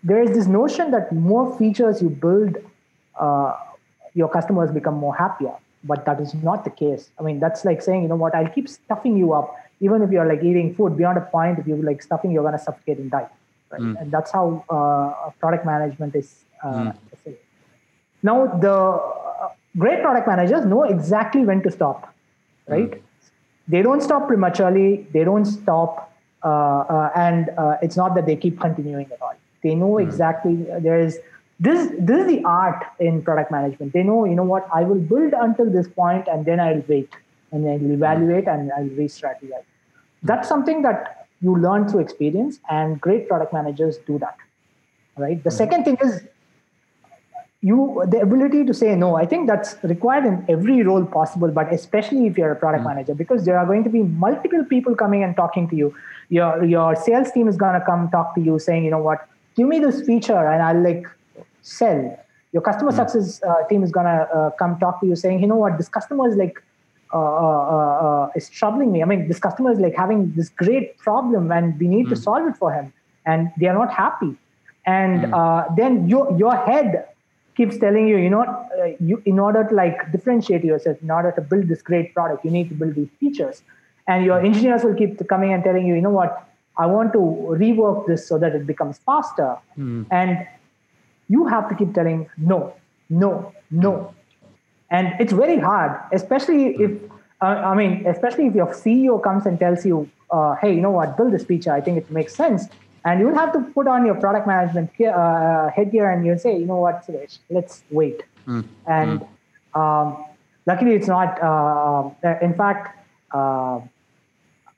there 0.03 0.23
is 0.23 0.31
this 0.37 0.47
notion 0.47 0.91
that 0.91 1.13
more 1.13 1.59
features 1.59 2.01
you 2.01 2.09
build 2.09 2.57
uh, 3.19 3.55
your 4.15 4.29
customers 4.29 4.71
become 4.71 4.95
more 4.95 5.15
happier 5.15 5.55
but 5.85 6.05
that 6.07 6.21
is 6.21 6.35
not 6.35 6.65
the 6.65 6.71
case. 6.71 7.11
I 7.19 7.23
mean, 7.23 7.39
that's 7.39 7.65
like 7.65 7.83
saying, 7.83 8.03
you 8.03 8.09
know 8.09 8.17
what, 8.17 8.35
I'll 8.35 8.49
keep 8.49 8.69
stuffing 8.69 9.17
you 9.17 9.33
up, 9.35 9.55
even 9.81 10.03
if 10.03 10.11
you're 10.11 10.27
like 10.27 10.43
eating 10.43 10.75
food 10.75 10.97
beyond 10.97 11.19
a 11.19 11.21
point, 11.21 11.59
if 11.59 11.67
you're 11.67 11.83
like 11.83 12.03
stuffing, 12.03 12.33
you're 12.33 12.43
going 12.43 12.57
to 12.59 12.65
suffocate 12.65 12.99
and 12.99 13.11
die. 13.11 13.29
Right? 13.71 13.81
Mm. 13.81 14.01
And 14.01 14.11
that's 14.11 14.31
how 14.31 14.65
uh, 14.69 15.31
product 15.41 15.67
management 15.67 16.15
is. 16.15 16.45
Uh, 16.63 16.93
mm. 16.93 17.37
Now, 18.23 18.47
the 18.47 18.73
uh, 18.73 19.49
great 19.77 20.03
product 20.03 20.27
managers 20.27 20.65
know 20.65 20.85
exactly 20.85 21.45
when 21.45 21.63
to 21.63 21.71
stop, 21.71 22.15
right? 22.67 22.91
Mm. 22.91 23.01
They 23.69 23.83
don't 23.83 24.03
stop 24.03 24.29
prematurely. 24.29 25.07
They 25.13 25.25
don't 25.25 25.45
stop, 25.45 26.13
uh, 26.43 26.49
uh, 26.49 27.11
and 27.15 27.51
uh, 27.59 27.77
it's 27.83 27.97
not 27.97 28.15
that 28.15 28.27
they 28.27 28.37
keep 28.37 28.61
continuing 28.61 29.11
at 29.13 29.21
all. 29.21 29.35
They 29.63 29.75
know 29.75 29.93
mm. 29.95 30.03
exactly. 30.03 30.55
There 30.81 30.99
is 30.99 31.19
this 31.61 31.91
this 31.99 32.21
is 32.21 32.27
the 32.27 32.43
art 32.45 32.85
in 32.99 33.23
product 33.23 33.51
management 33.51 33.93
they 33.93 34.03
know 34.03 34.25
you 34.25 34.35
know 34.35 34.43
what 34.43 34.69
i 34.73 34.83
will 34.83 34.99
build 34.99 35.33
until 35.41 35.71
this 35.71 35.87
point 35.89 36.27
and 36.27 36.45
then 36.45 36.59
i'll 36.59 36.83
wait 36.89 37.09
and 37.53 37.69
i'll 37.69 37.91
evaluate 37.93 38.49
and 38.49 38.73
i'll 38.73 38.89
re-strategize 39.01 39.63
that's 40.25 40.49
something 40.49 40.83
that 40.83 41.24
you 41.47 41.57
learn 41.65 41.89
through 41.89 42.01
experience 42.01 42.61
and 42.71 43.01
great 43.01 43.27
product 43.29 43.53
managers 43.59 43.99
do 44.13 44.19
that 44.19 44.37
right 45.25 45.43
the 45.43 45.51
mm-hmm. 45.51 45.57
second 45.57 45.85
thing 45.85 45.99
is 46.07 46.23
you 47.69 47.79
the 48.13 48.21
ability 48.21 48.63
to 48.71 48.75
say 48.83 48.95
no 48.95 49.11
i 49.17 49.25
think 49.33 49.47
that's 49.51 49.77
required 49.93 50.27
in 50.31 50.39
every 50.55 50.83
role 50.89 51.05
possible 51.17 51.55
but 51.59 51.73
especially 51.73 52.27
if 52.27 52.39
you're 52.39 52.53
a 52.53 52.61
product 52.65 52.81
mm-hmm. 52.81 52.95
manager 52.95 53.15
because 53.15 53.45
there 53.45 53.59
are 53.59 53.67
going 53.73 53.85
to 53.89 53.93
be 53.99 54.03
multiple 54.27 54.65
people 54.73 54.95
coming 55.05 55.23
and 55.29 55.37
talking 55.43 55.69
to 55.75 55.77
you 55.83 55.95
your 56.29 56.65
your 56.77 56.89
sales 57.09 57.33
team 57.37 57.53
is 57.55 57.61
going 57.65 57.79
to 57.79 57.85
come 57.91 58.09
talk 58.17 58.35
to 58.35 58.43
you 58.49 58.59
saying 58.69 58.85
you 58.85 58.91
know 58.97 59.05
what 59.11 59.29
give 59.57 59.69
me 59.75 59.79
this 59.87 60.03
feature 60.11 60.47
and 60.55 60.63
i'll 60.71 60.83
like 60.89 61.07
sell. 61.65 62.21
Your 62.53 62.63
customer 62.63 62.93
mm. 62.93 62.97
success 62.97 63.43
uh, 63.43 63.67
team 63.69 63.83
is 63.83 63.91
gonna 63.91 64.29
uh, 64.33 64.51
come 64.51 64.79
talk 64.79 65.01
to 65.01 65.07
you 65.07 65.17
saying, 65.17 65.41
you 65.41 65.49
know 65.49 65.57
what, 65.57 65.77
this 65.77 65.89
customer 65.89 66.29
is 66.29 66.37
like 66.37 66.63
uh, 67.19 68.31
is 68.35 68.49
troubling 68.49 68.93
me. 68.93 69.03
I 69.03 69.07
mean, 69.07 69.29
this 69.29 69.39
customer 69.39 69.73
is 69.73 69.79
like 69.79 69.95
having 69.95 70.33
this 70.35 70.49
great 70.49 70.99
problem, 70.99 71.53
and 71.53 71.79
we 71.79 71.89
need 71.89 72.07
mm. 72.07 72.11
to 72.11 72.17
hmm. 72.17 72.23
solve 72.23 72.47
it 72.49 72.57
for 72.57 72.73
him, 72.73 72.93
and 73.25 73.51
they 73.59 73.67
are 73.67 73.75
not 73.75 73.93
happy. 73.93 74.37
And 74.87 75.25
mm. 75.25 75.77
then 75.77 76.09
your 76.09 76.37
your 76.37 76.57
head 76.57 77.07
keeps 77.57 77.79
telling 77.79 78.09
you, 78.09 78.17
you 78.17 78.31
know, 78.31 78.45
you 79.01 79.23
in 79.25 79.39
order 79.39 79.65
to 79.65 79.75
like 79.75 80.11
differentiate 80.13 80.65
yourself, 80.65 80.99
in 81.03 81.11
order 81.11 81.33
to 81.33 81.41
build 81.41 81.69
this 81.69 81.83
great 81.83 82.13
product, 82.15 82.45
you 82.45 82.51
need 82.51 82.69
to 82.69 82.75
build 82.75 82.95
these 82.95 83.09
features. 83.21 83.63
And 84.07 84.25
your 84.25 84.41
hmm. 84.41 84.47
engineers 84.47 84.85
will 84.85 84.95
keep 84.95 85.27
coming 85.29 85.53
and 85.53 85.65
telling 85.65 85.87
you, 85.87 85.95
you 85.95 86.03
know 86.03 86.11
what, 86.11 86.47
I 86.77 86.87
want 86.87 87.13
to 87.13 87.19
rework 87.19 88.07
this 88.07 88.27
so 88.27 88.39
that 88.39 88.55
it 88.55 88.67
becomes 88.67 88.99
faster. 88.99 89.57
Mm. 89.79 90.07
And 90.11 90.47
you 91.29 91.47
have 91.47 91.69
to 91.69 91.75
keep 91.75 91.95
telling 91.95 92.29
no, 92.37 92.75
no, 93.09 93.53
no. 93.71 94.15
And 94.95 95.15
it's 95.19 95.33
very 95.33 95.59
hard, 95.59 95.93
especially 96.13 96.63
if, 96.85 96.93
uh, 97.43 97.71
I 97.71 97.75
mean, 97.75 98.07
especially 98.07 98.47
if 98.47 98.55
your 98.55 98.69
CEO 98.83 99.23
comes 99.29 99.45
and 99.45 99.59
tells 99.59 99.85
you, 99.85 100.09
uh, 100.31 100.55
hey, 100.61 100.73
you 100.77 100.81
know 100.81 100.93
what, 100.99 101.17
build 101.17 101.33
this 101.33 101.45
feature. 101.45 101.73
I 101.73 101.81
think 101.81 101.99
it 101.99 102.11
makes 102.11 102.35
sense. 102.35 102.67
And 103.05 103.21
you'll 103.21 103.35
have 103.35 103.53
to 103.55 103.61
put 103.77 103.87
on 103.87 104.07
your 104.07 104.15
product 104.15 104.47
management 104.47 104.91
uh, 105.01 105.69
headgear 105.77 106.11
and 106.11 106.25
you'll 106.25 106.39
say, 106.39 106.57
you 106.57 106.67
know 106.67 106.81
what, 106.87 107.07
Suresh, 107.07 107.39
let's 107.51 107.83
wait. 107.91 108.23
Mm. 108.47 108.65
And 108.87 109.21
mm. 109.21 109.29
Um, 109.75 110.25
luckily, 110.67 110.93
it's 110.95 111.09
not, 111.09 111.43
uh, 111.43 112.11
in 112.41 112.55
fact, 112.55 112.97
uh, 113.33 113.81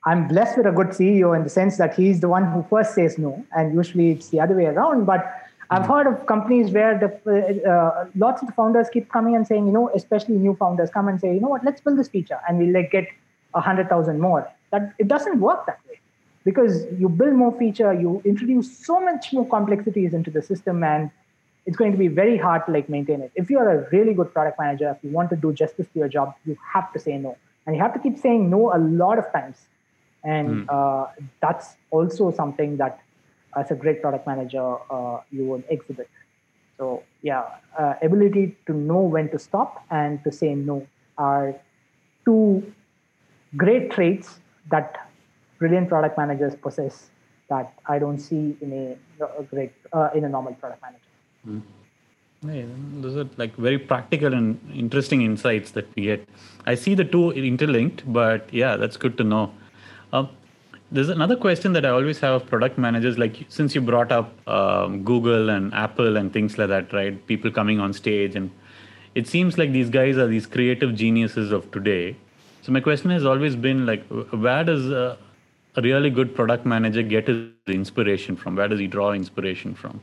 I'm 0.05 0.27
blessed 0.27 0.57
with 0.57 0.65
a 0.65 0.71
good 0.71 0.87
CEO 0.87 1.35
in 1.35 1.43
the 1.43 1.49
sense 1.49 1.77
that 1.77 1.93
he's 1.93 2.21
the 2.21 2.29
one 2.29 2.45
who 2.51 2.65
first 2.69 2.95
says 2.95 3.17
no, 3.17 3.45
and 3.55 3.75
usually 3.75 4.11
it's 4.11 4.29
the 4.29 4.39
other 4.39 4.55
way 4.55 4.65
around. 4.65 5.05
But 5.05 5.31
I've 5.69 5.85
hmm. 5.85 5.91
heard 5.91 6.07
of 6.07 6.25
companies 6.25 6.71
where 6.71 6.97
the, 6.97 7.69
uh, 7.69 8.05
lots 8.15 8.41
of 8.41 8.47
the 8.47 8.53
founders 8.53 8.87
keep 8.91 9.11
coming 9.11 9.35
and 9.35 9.45
saying, 9.45 9.65
you 9.65 9.71
know, 9.71 9.89
especially 9.93 10.35
new 10.35 10.55
founders 10.55 10.89
come 10.89 11.07
and 11.07 11.19
say, 11.19 11.33
you 11.33 11.41
know 11.41 11.49
what, 11.49 11.63
let's 11.63 11.81
build 11.81 11.97
this 11.97 12.07
feature 12.07 12.39
and 12.47 12.57
we'll 12.57 12.73
like 12.73 12.91
get 12.91 13.07
a 13.53 13.61
hundred 13.61 13.89
thousand 13.89 14.19
more. 14.19 14.49
That 14.71 14.93
it 14.97 15.07
doesn't 15.07 15.39
work 15.39 15.65
that 15.65 15.79
way 15.89 15.99
because 16.43 16.85
you 16.97 17.09
build 17.09 17.33
more 17.33 17.57
feature, 17.57 17.93
you 17.93 18.21
introduce 18.23 18.77
so 18.85 18.99
much 19.01 19.33
more 19.33 19.47
complexities 19.47 20.13
into 20.13 20.31
the 20.31 20.41
system, 20.41 20.83
and 20.83 21.11
it's 21.65 21.75
going 21.75 21.91
to 21.91 21.97
be 21.97 22.07
very 22.07 22.37
hard 22.37 22.65
to 22.65 22.71
like 22.71 22.87
maintain 22.87 23.21
it. 23.21 23.31
If 23.35 23.49
you're 23.49 23.69
a 23.69 23.89
really 23.91 24.13
good 24.13 24.33
product 24.33 24.57
manager, 24.59 24.89
if 24.95 25.03
you 25.03 25.09
want 25.09 25.29
to 25.31 25.35
do 25.35 25.51
justice 25.51 25.87
to 25.93 25.99
your 25.99 26.07
job, 26.07 26.35
you 26.45 26.57
have 26.73 26.93
to 26.93 26.99
say 26.99 27.17
no, 27.17 27.37
and 27.65 27.75
you 27.75 27.81
have 27.81 27.93
to 27.93 27.99
keep 27.99 28.17
saying 28.17 28.49
no 28.49 28.73
a 28.73 28.79
lot 28.79 29.19
of 29.19 29.31
times, 29.33 29.57
and 30.23 30.49
mm. 30.49 30.65
uh, 30.69 31.11
that's 31.41 31.75
also 31.91 32.31
something 32.31 32.77
that 32.77 33.01
as 33.55 33.71
a 33.71 33.75
great 33.75 34.01
product 34.01 34.27
manager 34.27 34.75
uh, 34.91 35.21
you 35.31 35.45
would 35.45 35.63
exhibit. 35.69 36.09
So 36.77 37.03
yeah, 37.21 37.43
uh, 37.77 37.93
ability 38.01 38.55
to 38.67 38.73
know 38.73 39.01
when 39.01 39.29
to 39.29 39.39
stop 39.39 39.83
and 39.89 40.23
to 40.23 40.31
say 40.31 40.53
no 40.53 40.85
are 41.17 41.55
two 42.25 42.73
great 43.55 43.91
traits 43.91 44.39
that 44.69 45.09
brilliant 45.57 45.89
product 45.89 46.17
managers 46.17 46.55
possess 46.55 47.09
that 47.49 47.73
I 47.85 47.97
don't 47.97 48.19
see 48.19 48.57
in 48.61 48.97
a, 49.21 49.43
great 49.43 49.71
uh, 49.93 50.09
in 50.13 50.25
a 50.25 50.29
normal 50.29 50.53
product 50.53 50.81
manager. 50.81 51.03
Mm. 51.47 51.61
Yeah, 52.43 52.65
those 53.01 53.17
are 53.17 53.29
like 53.37 53.55
very 53.55 53.79
practical 53.79 54.33
and 54.33 54.59
interesting 54.71 55.23
insights 55.23 55.71
that 55.71 55.87
we 55.95 56.03
get. 56.03 56.27
I 56.67 56.75
see 56.75 56.93
the 56.93 57.03
two 57.03 57.31
interlinked, 57.31 58.03
but 58.05 58.53
yeah, 58.53 58.75
that's 58.75 58.95
good 58.95 59.17
to 59.17 59.23
know. 59.23 59.51
Um, 60.13 60.29
there's 60.91 61.09
another 61.09 61.35
question 61.35 61.73
that 61.73 61.85
I 61.85 61.89
always 61.89 62.19
have 62.19 62.41
of 62.41 62.47
product 62.47 62.77
managers. 62.77 63.17
Like 63.17 63.45
since 63.49 63.75
you 63.75 63.81
brought 63.81 64.11
up 64.11 64.33
um, 64.47 65.03
Google 65.03 65.49
and 65.49 65.73
Apple 65.73 66.17
and 66.17 66.31
things 66.31 66.57
like 66.57 66.69
that, 66.69 66.93
right? 66.93 67.25
People 67.27 67.51
coming 67.51 67.79
on 67.79 67.93
stage, 67.93 68.35
and 68.35 68.51
it 69.15 69.27
seems 69.27 69.57
like 69.57 69.71
these 69.71 69.89
guys 69.89 70.17
are 70.17 70.27
these 70.27 70.45
creative 70.45 70.95
geniuses 70.95 71.51
of 71.51 71.69
today. 71.71 72.15
So 72.61 72.71
my 72.71 72.79
question 72.79 73.09
has 73.11 73.25
always 73.25 73.55
been 73.55 73.85
like, 73.85 74.05
where 74.07 74.63
does 74.63 74.89
a, 74.89 75.17
a 75.75 75.81
really 75.81 76.09
good 76.09 76.35
product 76.35 76.65
manager 76.65 77.01
get 77.01 77.27
his 77.27 77.47
inspiration 77.67 78.35
from? 78.35 78.55
Where 78.55 78.67
does 78.67 78.79
he 78.79 78.87
draw 78.87 79.13
inspiration 79.13 79.73
from? 79.73 80.01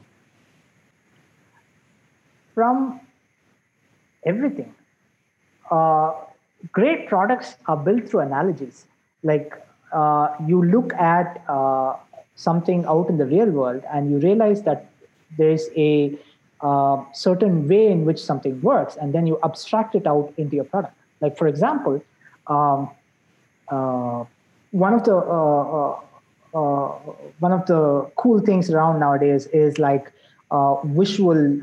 From 2.55 3.01
everything. 4.25 4.75
Uh, 5.71 6.13
great 6.73 7.09
products 7.09 7.57
are 7.67 7.77
built 7.77 8.09
through 8.09 8.21
analogies. 8.21 8.87
Like 9.23 9.55
uh, 9.95 10.35
you 10.47 10.63
look 10.65 10.93
at 10.95 11.43
uh, 11.49 11.95
something 12.35 12.85
out 12.87 13.09
in 13.09 13.17
the 13.17 13.27
real 13.27 13.51
world 13.51 13.83
and 13.93 14.11
you 14.11 14.19
realize 14.19 14.63
that 14.63 14.91
there's 15.39 15.69
a 15.77 16.19
uh, 16.61 17.05
certain 17.13 17.69
way 17.69 17.89
in 17.89 18.05
which 18.05 18.19
something 18.19 18.61
works, 18.63 18.97
and 18.97 19.13
then 19.13 19.27
you 19.27 19.39
abstract 19.43 19.95
it 19.95 20.07
out 20.07 20.33
into 20.37 20.57
your 20.57 20.65
product. 20.65 20.95
Like, 21.21 21.37
for 21.37 21.47
example, 21.47 22.03
um, 22.47 22.91
uh, 23.69 24.25
one 24.71 24.95
of 24.95 25.05
the 25.05 25.17
uh, 25.17 26.01
uh, 26.55 26.89
one 27.41 27.53
of 27.53 27.67
the 27.67 28.11
cool 28.17 28.41
things 28.41 28.71
around 28.71 29.01
nowadays 29.01 29.47
is 29.49 29.79
like 29.79 30.13
visual 30.85 31.59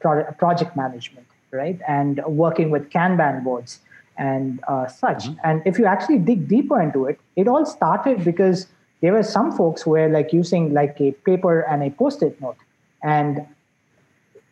pro- 0.00 0.24
project 0.38 0.76
management, 0.76 1.26
right? 1.50 1.78
And 1.86 2.20
working 2.26 2.70
with 2.70 2.90
Kanban 2.90 3.44
boards 3.44 3.80
and 4.18 4.60
uh, 4.68 4.86
such. 4.86 5.24
Mm-hmm. 5.24 5.40
And 5.44 5.62
if 5.64 5.78
you 5.78 5.86
actually 5.86 6.18
dig 6.18 6.48
deeper 6.48 6.80
into 6.80 7.06
it, 7.06 7.18
it 7.36 7.48
all 7.48 7.64
started 7.64 8.24
because 8.24 8.66
there 9.00 9.12
were 9.12 9.22
some 9.22 9.52
folks 9.52 9.82
who 9.82 9.92
were 9.92 10.08
like 10.08 10.32
using 10.32 10.74
like 10.74 11.00
a 11.00 11.12
paper 11.12 11.60
and 11.60 11.82
a 11.82 11.90
post-it 11.90 12.40
note, 12.40 12.56
and 13.02 13.46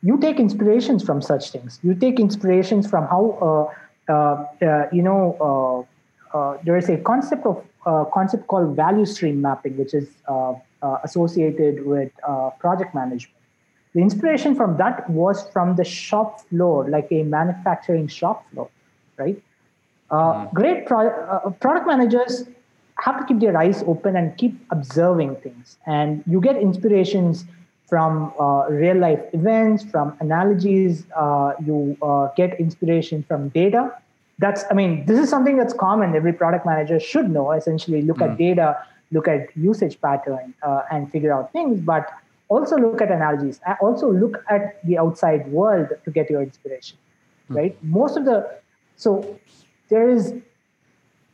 you 0.03 0.19
take 0.19 0.39
inspirations 0.39 1.03
from 1.03 1.21
such 1.21 1.51
things. 1.51 1.81
You 1.83 1.95
take 1.95 2.21
inspirations 2.21 2.89
from 2.89 3.07
how 3.09 3.71
uh, 4.09 4.13
uh, 4.13 4.65
uh 4.65 4.89
you 4.93 5.03
know 5.03 5.87
uh, 6.33 6.39
uh, 6.39 6.59
there 6.65 6.77
is 6.77 6.89
a 6.89 6.99
concept 6.99 7.45
of 7.45 7.65
concept 8.13 8.47
called 8.47 8.77
value 8.77 9.07
stream 9.07 9.41
mapping, 9.41 9.77
which 9.77 9.95
is 9.95 10.09
associated 11.05 11.85
with 11.85 12.13
project 12.59 12.95
management. 12.95 13.35
The 13.95 14.03
inspiration 14.03 14.55
from 14.55 14.77
that 14.77 15.09
was 15.09 15.49
from 15.51 15.77
the 15.77 15.85
shop 15.85 16.43
floor, 16.43 16.89
like 16.89 17.09
a 17.11 17.23
manufacturing 17.23 18.09
shop 18.09 18.45
floor, 18.51 18.69
right? 19.17 19.43
Uh, 20.11 20.47
great 20.55 20.87
pro- 20.87 21.09
uh, 21.09 21.51
product 21.51 21.87
managers 21.87 22.45
have 22.99 23.19
to 23.19 23.27
keep 23.27 23.41
their 23.41 23.57
eyes 23.57 23.83
open 23.87 24.17
and 24.17 24.37
keep 24.39 24.55
observing 24.71 25.37
things. 25.37 25.77
And 25.87 26.23
you 26.27 26.41
get 26.41 26.57
inspirations 26.57 27.45
from 27.89 28.33
uh, 28.41 28.67
real 28.69 28.97
life 28.97 29.21
events, 29.33 29.85
from 29.85 30.17
analogies. 30.21 31.05
Uh, 31.15 31.53
you 31.65 31.97
uh, 32.03 32.29
get 32.37 32.59
inspiration 32.59 33.23
from 33.23 33.49
data. 33.51 33.93
That's, 34.39 34.65
I 34.71 34.75
mean, 34.75 35.07
this 35.07 35.19
is 35.19 35.31
something 35.31 35.57
that's 35.57 35.73
common. 35.73 36.15
Every 36.15 36.33
product 36.33 36.67
manager 36.67 37.01
should 37.01 37.31
know. 37.31 37.53
Essentially, 37.53 38.03
look 38.03 38.19
mm. 38.19 38.31
at 38.31 38.39
data, 38.39 38.77
look 39.13 39.29
at 39.29 39.57
usage 39.57 40.01
pattern, 40.01 40.55
uh, 40.63 40.83
and 40.91 41.11
figure 41.11 41.33
out 41.33 41.53
things. 41.53 41.81
But 41.81 42.11
also 42.49 42.77
look 42.77 43.01
at 43.01 43.11
analogies. 43.11 43.61
Also 43.81 44.11
look 44.11 44.45
at 44.51 44.85
the 44.85 44.99
outside 44.99 45.51
world 45.51 45.89
to 46.05 46.11
get 46.11 46.29
your 46.29 46.43
inspiration. 46.43 46.99
Mm. 47.51 47.57
Right. 47.57 47.85
Most 47.85 48.17
of 48.17 48.25
the 48.25 48.59
so 48.97 49.39
there 49.89 50.11
is 50.11 50.35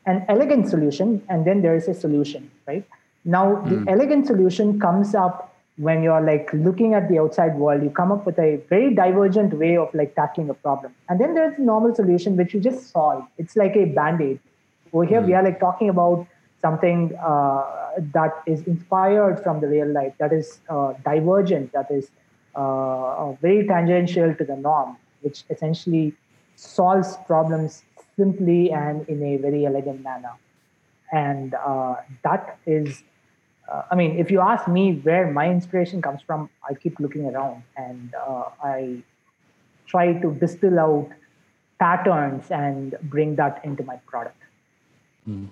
an 0.06 0.24
elegant 0.28 0.68
solution 0.68 1.22
and 1.28 1.44
then 1.46 1.62
there 1.62 1.76
is 1.76 1.88
a 1.88 1.94
solution, 1.94 2.50
right? 2.66 2.84
Now, 3.24 3.62
the 3.62 3.76
hmm. 3.76 3.88
elegant 3.88 4.26
solution 4.26 4.80
comes 4.80 5.14
up 5.14 5.52
when 5.76 6.02
you're 6.02 6.20
like 6.20 6.50
looking 6.52 6.94
at 6.94 7.08
the 7.08 7.18
outside 7.18 7.56
world, 7.56 7.82
you 7.82 7.90
come 7.90 8.12
up 8.12 8.26
with 8.26 8.38
a 8.38 8.60
very 8.68 8.94
divergent 8.94 9.54
way 9.54 9.76
of 9.76 9.92
like 9.94 10.14
tackling 10.14 10.50
a 10.50 10.54
problem. 10.54 10.94
And 11.08 11.18
then 11.20 11.34
there's 11.34 11.56
the 11.56 11.62
normal 11.62 11.94
solution 11.94 12.36
which 12.36 12.52
you 12.52 12.60
just 12.60 12.90
solve. 12.90 13.24
It's 13.38 13.56
like 13.56 13.74
a 13.76 13.86
band-aid. 13.86 14.38
Over 14.92 15.04
here, 15.04 15.22
mm 15.22 15.26
we 15.26 15.34
are 15.34 15.42
like 15.42 15.58
talking 15.58 15.88
about 15.88 16.26
something 16.60 17.16
uh, 17.16 17.64
that 18.12 18.42
is 18.46 18.62
inspired 18.66 19.42
from 19.42 19.60
the 19.60 19.66
real 19.66 19.88
life, 19.88 20.12
that 20.18 20.32
is 20.32 20.60
uh, 20.68 20.92
divergent, 21.04 21.72
that 21.72 21.90
is 21.90 22.10
uh, 22.54 23.32
very 23.32 23.66
tangential 23.66 24.34
to 24.34 24.44
the 24.44 24.56
norm, 24.56 24.96
which 25.22 25.44
essentially 25.48 26.14
solves 26.56 27.16
problems 27.26 27.82
simply 28.16 28.70
and 28.70 29.08
in 29.08 29.22
a 29.22 29.36
very 29.36 29.66
elegant 29.66 30.02
manner. 30.02 30.32
And 31.12 31.54
uh, 31.54 31.96
that 32.22 32.58
is 32.66 33.02
uh, 33.72 33.82
I 33.90 33.94
mean, 33.94 34.18
if 34.18 34.30
you 34.30 34.40
ask 34.40 34.68
me 34.68 34.94
where 35.02 35.30
my 35.30 35.48
inspiration 35.48 36.02
comes 36.02 36.20
from, 36.22 36.50
I 36.68 36.74
keep 36.74 36.98
looking 36.98 37.26
around 37.26 37.62
and 37.76 38.14
uh, 38.14 38.44
I 38.62 39.02
try 39.86 40.12
to 40.14 40.32
distill 40.34 40.78
out 40.78 41.08
patterns 41.78 42.50
and 42.50 42.96
bring 43.02 43.36
that 43.36 43.60
into 43.64 43.82
my 43.84 43.96
product. 44.06 44.36
Mm. 45.28 45.48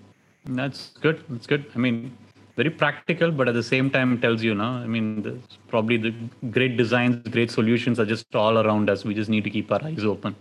That's 0.47 0.93
good. 1.01 1.23
That's 1.29 1.47
good. 1.47 1.67
I 1.75 1.79
mean, 1.79 2.17
very 2.57 2.71
practical, 2.71 3.31
but 3.31 3.49
at 3.49 3.55
the 3.55 3.63
same 3.63 3.91
time 3.91 4.21
tells 4.21 4.43
you, 4.43 4.55
no, 4.55 4.65
I 4.65 4.87
mean, 4.87 5.43
probably 5.69 5.97
the 5.97 6.15
great 6.51 6.77
designs, 6.77 7.27
great 7.29 7.51
solutions 7.51 8.01
are 8.01 8.07
just 8.07 8.35
all 8.35 8.59
around 8.59 8.91
us. 8.91 9.05
We 9.05 9.15
just 9.15 9.31
need 9.31 9.45
to 9.45 9.51
keep 9.51 9.71
our 9.71 9.83
eyes 9.85 10.05
open. 10.05 10.35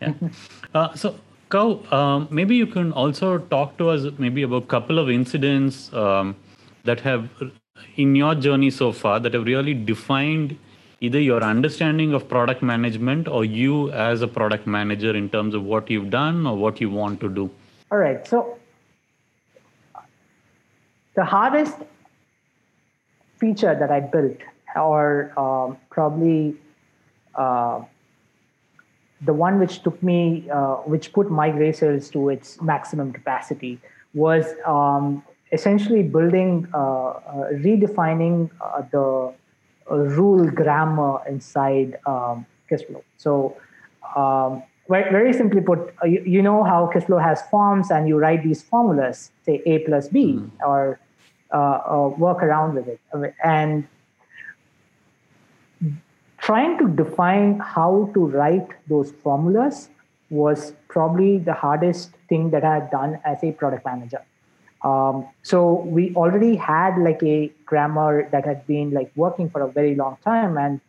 Yeah. 0.00 0.14
uh, 0.74 0.94
so, 0.94 1.16
Kau, 1.54 1.80
um, 1.92 2.26
maybe 2.32 2.56
you 2.56 2.66
can 2.66 2.92
also 2.92 3.38
talk 3.38 3.76
to 3.78 3.88
us 3.88 4.06
maybe 4.18 4.42
about 4.42 4.64
a 4.64 4.66
couple 4.66 4.98
of 4.98 5.08
incidents 5.08 5.92
um, 5.92 6.34
that 6.82 6.98
have 7.02 7.28
in 7.94 8.16
your 8.16 8.34
journey 8.34 8.70
so 8.70 8.90
far 8.90 9.20
that 9.20 9.34
have 9.34 9.44
really 9.44 9.72
defined 9.72 10.58
either 11.00 11.20
your 11.20 11.44
understanding 11.44 12.12
of 12.12 12.28
product 12.28 12.60
management 12.60 13.28
or 13.28 13.44
you 13.44 13.92
as 13.92 14.20
a 14.20 14.26
product 14.26 14.66
manager 14.66 15.14
in 15.14 15.30
terms 15.30 15.54
of 15.54 15.62
what 15.62 15.88
you've 15.88 16.10
done 16.10 16.44
or 16.44 16.56
what 16.56 16.80
you 16.80 16.90
want 16.90 17.20
to 17.20 17.28
do. 17.28 17.48
All 17.92 17.98
right 17.98 18.26
so 18.26 18.58
the 21.14 21.24
hardest 21.24 21.76
feature 23.38 23.76
that 23.78 23.92
i 23.92 24.00
built 24.00 24.38
or 24.74 25.32
um, 25.38 25.78
probably 25.88 26.56
uh, 27.36 27.80
the 29.24 29.32
one 29.32 29.58
which 29.58 29.82
took 29.82 30.02
me 30.02 30.48
uh, 30.50 30.76
which 30.92 31.12
put 31.12 31.30
my 31.30 31.50
gray 31.50 31.72
cells 31.72 32.10
to 32.10 32.28
its 32.28 32.60
maximum 32.60 33.12
capacity 33.12 33.78
was 34.14 34.46
um, 34.64 35.22
essentially 35.52 36.02
building, 36.02 36.66
uh, 36.74 36.78
uh, 36.78 37.50
redefining 37.52 38.50
uh, 38.60 38.82
the 38.90 39.32
rule 39.90 40.50
grammar 40.50 41.20
inside 41.28 41.98
um, 42.06 42.46
KISSFLOW. 42.70 43.02
So, 43.18 43.56
um, 44.16 44.62
very, 44.88 45.10
very, 45.10 45.32
simply 45.32 45.60
put, 45.60 45.94
you, 46.04 46.22
you, 46.26 46.42
know 46.42 46.62
how 46.62 46.90
KISSFLOW 46.92 47.22
has 47.22 47.42
forms 47.50 47.90
and 47.90 48.08
you 48.08 48.18
write 48.18 48.42
these 48.42 48.62
formulas, 48.62 49.30
say 49.44 49.62
A 49.66 49.78
plus 49.80 50.08
B, 50.08 50.38
mm. 50.38 50.50
or 50.62 50.98
work 52.18 52.42
around 52.42 52.74
with 52.74 52.88
it. 52.88 53.00
And 53.42 53.86
trying 56.44 56.76
to 56.76 56.86
define 56.88 57.58
how 57.58 58.10
to 58.12 58.26
write 58.26 58.68
those 58.86 59.12
formulas 59.22 59.88
was 60.28 60.74
probably 60.88 61.38
the 61.38 61.54
hardest 61.54 62.10
thing 62.28 62.50
that 62.50 62.62
I 62.62 62.74
had 62.74 62.90
done 62.90 63.18
as 63.24 63.42
a 63.42 63.52
product 63.52 63.86
manager. 63.86 64.22
Um, 64.82 65.26
so 65.42 65.80
we 65.86 66.14
already 66.14 66.56
had 66.56 66.98
like 66.98 67.22
a 67.22 67.50
grammar 67.64 68.28
that 68.30 68.44
had 68.44 68.66
been 68.66 68.90
like 68.90 69.10
working 69.16 69.48
for 69.48 69.62
a 69.62 69.72
very 69.72 69.94
long 69.94 70.18
time. 70.22 70.58
And 70.58 70.82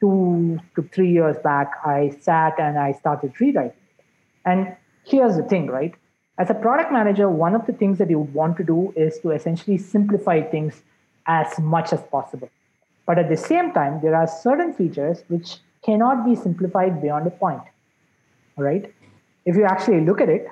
two 0.00 0.58
to 0.76 0.82
three 0.94 1.12
years 1.12 1.36
back, 1.44 1.72
I 1.84 2.16
sat 2.20 2.58
and 2.58 2.78
I 2.78 2.92
started 2.92 3.38
rewriting. 3.38 3.76
And 4.46 4.74
here's 5.04 5.36
the 5.36 5.42
thing, 5.42 5.66
right? 5.66 5.94
As 6.38 6.48
a 6.48 6.54
product 6.54 6.90
manager, 6.90 7.28
one 7.28 7.54
of 7.54 7.66
the 7.66 7.74
things 7.74 7.98
that 7.98 8.08
you 8.08 8.18
would 8.20 8.32
want 8.32 8.56
to 8.56 8.64
do 8.64 8.94
is 8.96 9.18
to 9.18 9.32
essentially 9.32 9.76
simplify 9.76 10.40
things 10.40 10.82
as 11.26 11.58
much 11.58 11.92
as 11.92 12.00
possible. 12.04 12.48
But 13.06 13.18
at 13.18 13.28
the 13.28 13.36
same 13.36 13.72
time, 13.72 14.00
there 14.02 14.14
are 14.14 14.26
certain 14.26 14.72
features 14.72 15.24
which 15.28 15.58
cannot 15.84 16.24
be 16.24 16.34
simplified 16.34 17.02
beyond 17.02 17.26
a 17.26 17.30
point. 17.30 17.62
All 18.56 18.64
right. 18.64 18.92
If 19.44 19.56
you 19.56 19.64
actually 19.64 20.04
look 20.04 20.20
at 20.20 20.28
it, 20.28 20.46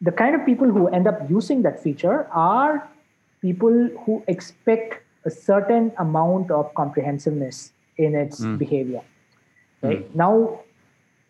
the 0.00 0.10
kind 0.10 0.34
of 0.34 0.44
people 0.44 0.68
who 0.68 0.88
end 0.88 1.06
up 1.06 1.30
using 1.30 1.62
that 1.62 1.80
feature 1.82 2.26
are 2.32 2.88
people 3.40 3.88
who 4.04 4.24
expect 4.26 5.02
a 5.24 5.30
certain 5.30 5.92
amount 5.98 6.50
of 6.50 6.74
comprehensiveness 6.74 7.72
in 7.96 8.16
its 8.16 8.40
mm. 8.40 8.58
behavior. 8.58 9.02
Right 9.80 10.10
mm. 10.10 10.14
now, 10.16 10.60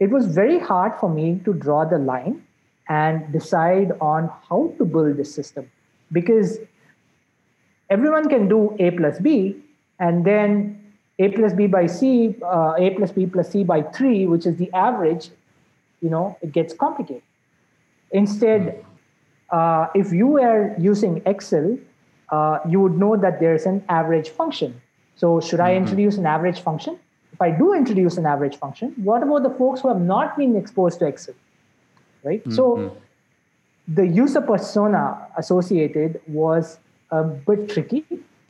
it 0.01 0.11
was 0.11 0.27
very 0.27 0.59
hard 0.59 0.99
for 0.99 1.11
me 1.11 1.41
to 1.45 1.53
draw 1.53 1.85
the 1.85 1.99
line 1.99 2.43
and 2.89 3.31
decide 3.33 3.93
on 4.01 4.31
how 4.49 4.73
to 4.79 4.85
build 4.85 5.17
this 5.17 5.35
system 5.35 5.71
because 6.11 6.59
everyone 7.91 8.29
can 8.29 8.49
do 8.49 8.75
a 8.79 8.91
plus 8.91 9.19
b 9.21 9.57
and 10.03 10.25
then 10.31 10.53
a 11.19 11.29
plus 11.39 11.53
b 11.59 11.67
by 11.67 11.87
c 11.87 12.35
uh, 12.43 12.85
a 12.87 12.91
plus 12.97 13.13
b 13.19 13.27
plus 13.35 13.51
c 13.57 13.65
by 13.73 13.81
3 13.83 14.27
which 14.33 14.47
is 14.53 14.57
the 14.63 14.71
average 14.87 15.29
you 16.07 16.11
know 16.15 16.25
it 16.43 16.53
gets 16.59 16.75
complicated 16.85 17.23
Instead, 18.13 18.85
uh, 19.51 19.87
if 19.95 20.13
you 20.13 20.39
are 20.39 20.75
using 20.79 21.23
Excel, 21.27 21.79
uh, 22.31 22.59
you 22.69 22.81
would 22.81 22.99
know 22.99 23.17
that 23.17 23.41
there's 23.41 23.67
an 23.67 23.83
average 23.89 24.29
function. 24.29 24.81
So, 25.17 25.41
should 25.41 25.61
I 25.61 25.71
mm-hmm. 25.71 25.83
introduce 25.85 26.17
an 26.19 26.27
average 26.27 26.61
function? 26.61 26.99
If 27.33 27.41
I 27.41 27.51
do 27.51 27.73
introduce 27.75 28.19
an 28.19 28.27
average 28.27 28.57
function, 28.57 28.93
what 28.97 29.23
about 29.23 29.43
the 29.43 29.51
folks 29.51 29.81
who 29.81 29.89
have 29.89 30.01
not 30.01 30.37
been 30.37 30.57
exposed 30.57 30.99
to 30.99 31.07
Excel? 31.07 31.35
Right? 32.23 32.41
Mm-hmm. 32.41 32.53
So, 32.55 32.97
the 33.89 34.07
user 34.07 34.41
persona 34.41 35.27
associated 35.37 36.21
was 36.27 36.79
a 37.11 37.25
bit 37.25 37.69
tricky, 37.71 38.05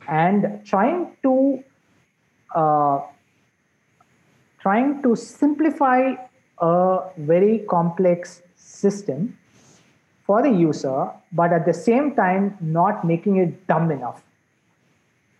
and 0.07 0.65
trying 0.65 1.15
to 1.23 1.63
uh, 2.55 3.01
trying 4.59 5.01
to 5.03 5.15
simplify 5.15 6.13
a 6.59 6.99
very 7.17 7.59
complex 7.69 8.41
system 8.55 9.37
for 10.25 10.41
the 10.41 10.49
user, 10.49 11.09
but 11.33 11.51
at 11.51 11.65
the 11.65 11.73
same 11.73 12.15
time, 12.15 12.57
not 12.61 13.03
making 13.03 13.37
it 13.37 13.67
dumb 13.67 13.91
enough. 13.91 14.23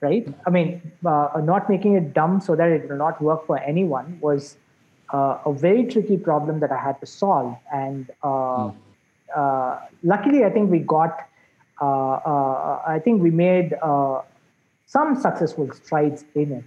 Right? 0.02 0.28
I 0.46 0.50
mean, 0.50 0.92
uh, 1.06 1.30
not 1.42 1.70
making 1.70 1.94
it 1.94 2.14
dumb 2.14 2.42
so 2.42 2.58
that 2.58 2.70
it 2.70 2.90
will 2.90 2.98
not 2.98 3.22
work 3.22 3.48
for 3.48 3.58
anyone 3.60 4.20
was 4.20 4.58
uh, 5.14 5.38
a 5.46 5.54
very 5.54 5.86
tricky 5.86 6.18
problem 6.18 6.60
that 6.60 6.74
I 6.74 6.78
had 6.78 7.00
to 7.00 7.06
solve. 7.06 7.56
And 7.72 8.12
uh, 8.22 8.72
mm. 9.38 9.82
luckily, 10.04 10.44
I 10.44 10.50
think 10.50 10.70
we 10.70 10.80
got, 10.80 11.18
uh, 11.82 11.86
uh, 11.86 12.82
I 12.86 13.00
think 13.00 13.22
we 13.22 13.32
made 13.32 13.74
some 14.86 15.16
successful 15.16 15.72
strides 15.72 16.26
in 16.36 16.52
it. 16.52 16.64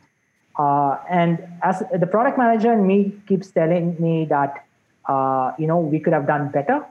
and 1.11 1.39
as 1.63 1.83
the 1.95 2.07
product 2.07 2.39
manager 2.39 2.73
and 2.73 2.87
me 2.87 3.13
keeps 3.29 3.51
telling 3.51 3.97
me 4.01 4.25
that, 4.25 4.65
you 5.59 5.67
know, 5.67 5.79
we 5.79 6.01
could 6.01 6.13
have 6.13 6.27
done 6.27 6.51
better 6.51 6.85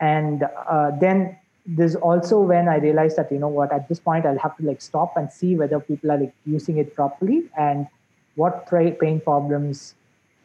and 0.00 0.44
uh, 0.68 0.90
then 1.00 1.36
there's 1.66 1.94
also 1.96 2.40
when 2.40 2.68
i 2.68 2.76
realized 2.76 3.16
that 3.16 3.30
you 3.30 3.38
know 3.38 3.48
what 3.48 3.72
at 3.72 3.88
this 3.88 4.00
point 4.00 4.24
i'll 4.24 4.38
have 4.38 4.56
to 4.56 4.64
like 4.64 4.80
stop 4.80 5.16
and 5.16 5.30
see 5.30 5.54
whether 5.54 5.78
people 5.80 6.10
are 6.10 6.18
like 6.18 6.32
using 6.46 6.78
it 6.78 6.94
properly 6.94 7.42
and 7.58 7.86
what 8.36 8.66
pain 8.70 9.20
problems 9.20 9.94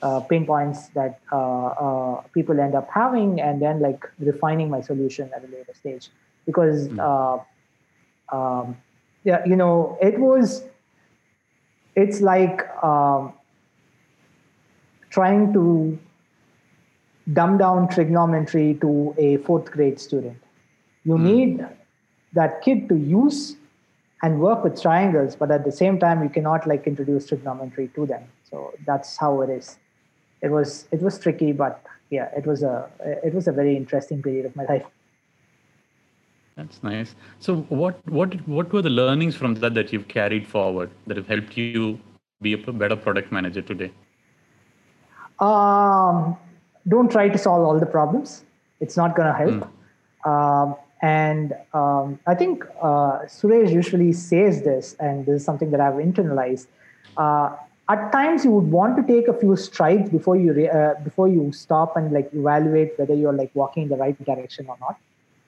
uh, 0.01 0.19
pain 0.19 0.45
points 0.45 0.87
that 0.89 1.19
uh, 1.31 1.67
uh, 1.67 2.21
people 2.33 2.59
end 2.59 2.75
up 2.75 2.89
having 2.93 3.39
and 3.39 3.61
then 3.61 3.79
like 3.79 4.03
refining 4.19 4.69
my 4.69 4.81
solution 4.81 5.29
at 5.33 5.43
a 5.45 5.47
later 5.47 5.73
stage 5.73 6.09
because 6.45 6.89
mm. 6.89 7.45
um, 8.33 8.75
yeah 9.23 9.41
you 9.45 9.55
know 9.55 9.97
it 10.01 10.19
was 10.19 10.63
it's 11.95 12.21
like 12.21 12.61
um, 12.83 13.33
trying 15.09 15.53
to 15.53 15.97
dumb 17.31 17.57
down 17.57 17.87
trigonometry 17.87 18.77
to 18.81 19.15
a 19.17 19.37
fourth 19.37 19.71
grade 19.71 19.99
student. 19.99 20.37
You 21.05 21.13
mm. 21.13 21.21
need 21.21 21.67
that 22.33 22.61
kid 22.61 22.89
to 22.89 22.95
use 22.95 23.55
and 24.21 24.39
work 24.39 24.63
with 24.63 24.81
triangles, 24.81 25.35
but 25.35 25.51
at 25.51 25.65
the 25.65 25.71
same 25.71 25.99
time, 25.99 26.23
you 26.23 26.29
cannot 26.29 26.65
like 26.65 26.87
introduce 26.87 27.27
trigonometry 27.27 27.89
to 27.95 28.05
them. 28.05 28.23
So 28.49 28.73
that's 28.85 29.17
how 29.17 29.41
it 29.41 29.49
is. 29.49 29.77
It 30.41 30.49
was 30.49 30.87
it 30.91 31.01
was 31.01 31.19
tricky, 31.19 31.51
but 31.51 31.81
yeah, 32.09 32.29
it 32.35 32.45
was 32.45 32.63
a 32.63 32.89
it 33.23 33.33
was 33.33 33.47
a 33.47 33.51
very 33.51 33.77
interesting 33.77 34.21
period 34.21 34.45
of 34.45 34.55
my 34.55 34.65
life. 34.65 34.83
That's 36.55 36.83
nice. 36.83 37.15
So 37.39 37.57
what 37.69 37.99
what 38.07 38.35
what 38.47 38.71
were 38.71 38.81
the 38.81 38.89
learnings 38.89 39.35
from 39.35 39.55
that 39.55 39.73
that 39.73 39.91
you've 39.91 40.07
carried 40.07 40.47
forward 40.47 40.91
that 41.07 41.17
have 41.17 41.27
helped 41.27 41.57
you 41.57 41.99
be 42.41 42.53
a 42.53 42.57
better 42.71 42.95
product 42.95 43.31
manager 43.31 43.61
today? 43.61 43.91
Um, 45.39 46.37
don't 46.87 47.11
try 47.11 47.27
to 47.29 47.37
solve 47.37 47.65
all 47.65 47.79
the 47.79 47.85
problems. 47.87 48.43
It's 48.79 48.95
not 48.95 49.15
going 49.15 49.27
to 49.27 49.37
help. 49.37 49.71
Mm. 50.25 50.29
Um, 50.31 50.75
and 51.01 51.53
um, 51.73 52.19
I 52.27 52.35
think 52.35 52.63
uh, 52.81 53.25
Suresh 53.25 53.71
usually 53.71 54.13
says 54.13 54.61
this, 54.61 54.95
and 54.99 55.25
this 55.25 55.41
is 55.41 55.45
something 55.45 55.71
that 55.71 55.81
I've 55.81 55.95
internalized. 55.95 56.67
uh, 57.17 57.55
at 57.89 58.11
times 58.11 58.45
you 58.45 58.51
would 58.51 58.71
want 58.71 58.95
to 58.95 59.03
take 59.03 59.27
a 59.27 59.33
few 59.37 59.55
strides 59.55 60.09
before 60.09 60.37
you 60.37 60.53
re- 60.53 60.69
uh, 60.69 60.93
before 61.03 61.27
you 61.27 61.51
stop 61.51 61.97
and 61.97 62.13
like 62.13 62.29
evaluate 62.33 62.97
whether 62.97 63.13
you're 63.13 63.33
like 63.33 63.51
walking 63.53 63.83
in 63.83 63.89
the 63.89 63.97
right 63.97 64.23
direction 64.23 64.65
or 64.69 64.77
not 64.79 64.97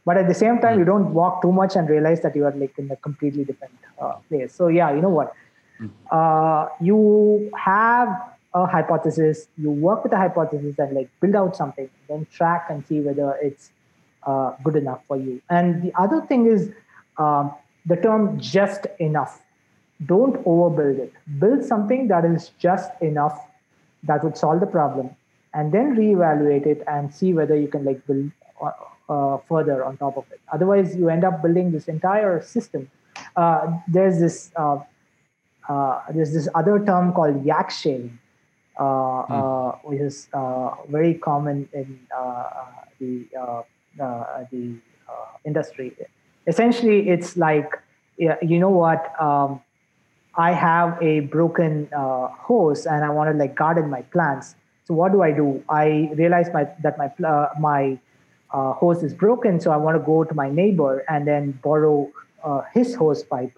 but 0.06 0.18
at 0.18 0.28
the 0.28 0.34
same 0.34 0.60
time 0.60 0.80
you 0.80 0.86
don't 0.86 1.14
walk 1.14 1.42
too 1.42 1.52
much 1.52 1.76
and 1.76 1.90
realize 1.90 2.22
that 2.22 2.36
you 2.36 2.46
are 2.46 2.52
like 2.52 2.78
in 2.78 2.90
a 2.92 2.96
completely 2.98 3.44
different 3.44 3.74
uh, 4.00 4.14
place. 4.30 4.54
So 4.54 4.68
yeah 4.68 4.94
you 4.94 5.02
know 5.02 5.10
what? 5.10 5.34
Uh, 6.10 6.68
you 6.80 7.52
have 7.58 8.08
a 8.54 8.66
hypothesis 8.66 9.48
you 9.58 9.70
work 9.70 10.04
with 10.04 10.12
the 10.12 10.18
hypothesis 10.18 10.80
and 10.80 10.96
like 10.96 11.10
build 11.20 11.36
out 11.36 11.56
something 11.56 11.90
then 12.08 12.26
track 12.32 12.68
and 12.70 12.86
see 12.88 13.02
whether 13.02 13.38
it's 13.42 13.72
uh, 14.26 14.54
good 14.64 14.76
enough 14.76 15.02
for 15.08 15.18
you. 15.18 15.42
And 15.50 15.84
the 15.84 15.94
other 16.00 16.22
thing 16.22 16.48
is 16.48 16.72
um, 17.18 17.54
the 17.86 17.96
term 17.96 18.40
just 18.40 18.88
enough. 19.00 19.42
Don't 20.06 20.44
overbuild 20.46 21.00
it. 21.00 21.14
Build 21.40 21.64
something 21.64 22.08
that 22.10 22.26
is 22.26 22.52
just 22.60 22.92
enough 23.02 23.40
that 24.04 24.24
would 24.24 24.38
solve 24.38 24.60
the 24.60 24.68
problem 24.68 25.16
and 25.54 25.72
then 25.72 25.96
reevaluate 25.96 26.66
it 26.66 26.84
and 26.88 27.14
see 27.14 27.34
whether 27.34 27.56
you 27.56 27.68
can 27.68 27.86
like 27.86 28.06
build 28.06 28.32
uh, 29.10 29.38
further 29.50 29.84
on 29.86 29.98
top 29.98 30.18
of 30.18 30.26
it 30.32 30.40
otherwise 30.52 30.96
you 30.96 31.10
end 31.10 31.24
up 31.24 31.42
building 31.42 31.72
this 31.72 31.88
entire 31.88 32.42
system 32.42 32.90
uh, 33.36 33.68
there's 33.88 34.20
this 34.20 34.52
uh, 34.56 34.78
uh, 35.70 36.00
there's 36.14 36.34
this 36.34 36.48
other 36.56 36.84
term 36.86 37.14
called 37.14 37.44
yak 37.46 37.70
shaving 37.70 38.18
uh, 38.80 39.22
uh, 39.22 39.72
which 39.84 40.02
is 40.02 40.28
uh, 40.34 40.72
very 40.90 41.14
common 41.14 41.68
in 41.74 42.00
the 43.00 43.26
uh, 43.40 43.62
uh, 44.02 44.44
the 44.52 44.76
uh, 45.10 45.38
industry 45.46 45.96
essentially 46.48 47.10
it's 47.10 47.38
like 47.38 47.80
you 48.18 48.60
know 48.60 48.70
what 48.70 49.14
um, 49.22 49.62
I 50.38 50.52
have 50.52 51.02
a 51.02 51.22
broken 51.22 51.90
uh, 51.96 52.28
hose 52.28 52.86
and 52.86 53.04
I 53.04 53.10
want 53.10 53.32
to 53.32 53.38
like 53.38 53.56
garden 53.56 53.90
my 53.90 54.02
plants. 54.02 54.56
So 54.84 54.94
what 54.94 55.12
do 55.12 55.22
I 55.22 55.32
do? 55.32 55.64
I 55.70 56.12
realize 56.14 56.48
my 56.54 56.68
that 56.84 56.98
my 56.98 57.12
uh, 57.26 57.50
my 57.60 57.98
uh, 58.56 58.74
hose 58.74 59.04
is 59.04 59.14
broken, 59.14 59.60
so 59.60 59.72
I 59.72 59.78
want 59.78 59.96
to 60.00 60.04
go 60.14 60.24
to 60.24 60.34
my 60.34 60.50
neighbor 60.50 61.04
and 61.10 61.28
then 61.28 61.52
borrow 61.64 62.10
uh, 62.44 62.62
his 62.74 62.96
hose 62.96 63.22
pipe. 63.24 63.52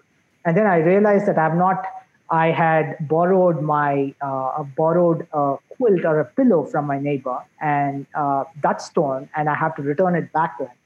And 0.44 0.56
then 0.56 0.66
I 0.66 0.78
realized 0.78 1.26
that 1.26 1.38
I've 1.38 1.56
not. 1.56 1.86
I 2.30 2.48
had 2.50 2.96
borrowed 3.08 3.62
my 3.62 4.14
uh, 4.20 4.62
borrowed 4.76 5.26
a 5.32 5.56
quilt 5.76 6.04
or 6.04 6.20
a 6.20 6.24
pillow 6.24 6.64
from 6.64 6.86
my 6.86 6.98
neighbor, 6.98 7.38
and 7.60 8.06
uh, 8.14 8.44
that's 8.62 8.88
torn, 8.90 9.30
and 9.36 9.48
I 9.48 9.54
have 9.54 9.76
to 9.76 9.82
return 9.82 10.14
it 10.14 10.32
back 10.32 10.58
to 10.58 10.64
him. 10.64 10.76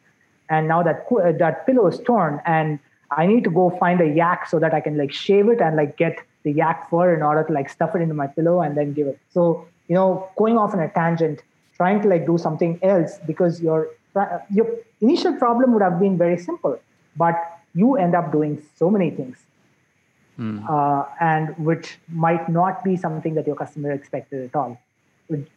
And 0.49 0.69
now 0.69 0.83
that 0.83 1.09
that 1.39 1.65
pillow 1.67 1.87
is 1.89 1.99
torn, 2.11 2.41
and 2.45 2.79
I 3.11 3.27
need 3.27 3.45
to 3.45 3.51
go 3.51 3.71
find 3.71 4.01
a 4.01 4.09
yak 4.21 4.47
so 4.49 4.59
that 4.59 4.75
I 4.75 4.81
can 4.81 4.99
like 4.99 5.13
shave 5.13 5.49
it 5.49 5.61
and 5.61 5.75
like 5.77 5.97
get 5.97 6.21
the 6.45 6.53
yak 6.53 6.89
fur 6.91 7.15
in 7.15 7.23
order 7.23 7.43
to 7.45 7.53
like 7.53 7.71
stuff 7.71 7.97
it 7.97 8.03
into 8.03 8.15
my 8.15 8.27
pillow 8.27 8.61
and 8.61 8.77
then 8.77 8.93
give 8.93 9.07
it. 9.07 9.19
So 9.31 9.67
you 9.89 9.95
know, 9.95 10.29
going 10.37 10.59
off 10.59 10.75
on 10.75 10.81
a 10.81 10.89
tangent, 10.91 11.43
trying 11.77 12.01
to 12.03 12.09
like 12.09 12.27
do 12.27 12.39
something 12.39 12.79
else 12.83 13.19
because 13.27 13.61
your 13.61 13.89
your 14.51 14.67
initial 15.01 15.35
problem 15.37 15.73
would 15.73 15.83
have 15.83 15.99
been 15.99 16.19
very 16.19 16.39
simple, 16.39 16.79
but 17.17 17.37
you 17.75 17.97
end 17.97 18.15
up 18.15 18.33
doing 18.33 18.63
so 18.77 18.91
many 18.91 19.11
things, 19.11 19.39
uh, 20.69 21.05
and 21.21 21.57
which 21.59 21.99
might 22.09 22.49
not 22.49 22.85
be 22.85 22.97
something 22.97 23.35
that 23.35 23.47
your 23.47 23.57
customer 23.57 23.91
expected 23.93 24.45
at 24.45 24.57
all. 24.57 24.79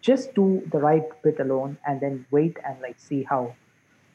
Just 0.01 0.33
do 0.35 0.63
the 0.71 0.79
right 0.79 1.03
bit 1.21 1.39
alone 1.39 1.77
and 1.85 1.99
then 1.99 2.25
wait 2.31 2.57
and 2.65 2.79
like 2.81 2.95
see 2.97 3.23
how 3.23 3.53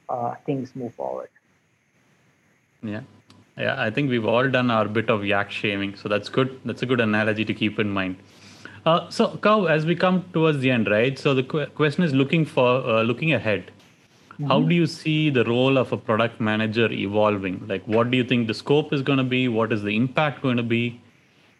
uh, 0.08 0.34
things 0.46 0.74
move 0.74 0.94
forward. 0.94 1.28
Yeah. 2.82 3.02
Yeah, 3.58 3.74
I 3.78 3.90
think 3.90 4.08
we've 4.08 4.24
all 4.24 4.48
done 4.48 4.70
our 4.70 4.88
bit 4.88 5.10
of 5.10 5.24
yak 5.24 5.50
shaving, 5.50 5.96
so 5.96 6.08
that's 6.08 6.30
good. 6.30 6.58
That's 6.64 6.82
a 6.82 6.86
good 6.86 7.00
analogy 7.00 7.44
to 7.44 7.52
keep 7.52 7.78
in 7.78 7.90
mind. 7.90 8.16
Uh, 8.86 9.10
so, 9.10 9.36
Kau, 9.36 9.66
as 9.66 9.84
we 9.84 9.94
come 9.94 10.24
towards 10.32 10.60
the 10.60 10.70
end, 10.70 10.88
right? 10.88 11.18
So 11.18 11.34
the 11.34 11.42
qu- 11.42 11.66
question 11.66 12.02
is 12.02 12.14
looking 12.14 12.46
for 12.46 12.66
uh, 12.66 13.02
looking 13.02 13.34
ahead. 13.34 13.70
How 14.48 14.60
do 14.62 14.74
you 14.74 14.86
see 14.86 15.30
the 15.30 15.44
role 15.44 15.76
of 15.78 15.92
a 15.92 15.96
product 15.96 16.40
manager 16.40 16.90
evolving? 16.90 17.66
Like, 17.66 17.84
what 17.84 18.10
do 18.10 18.16
you 18.16 18.24
think 18.24 18.46
the 18.48 18.54
scope 18.54 18.92
is 18.92 19.02
going 19.02 19.18
to 19.18 19.24
be? 19.24 19.48
What 19.48 19.72
is 19.72 19.82
the 19.82 19.94
impact 19.96 20.42
going 20.42 20.56
to 20.56 20.62
be? 20.62 21.00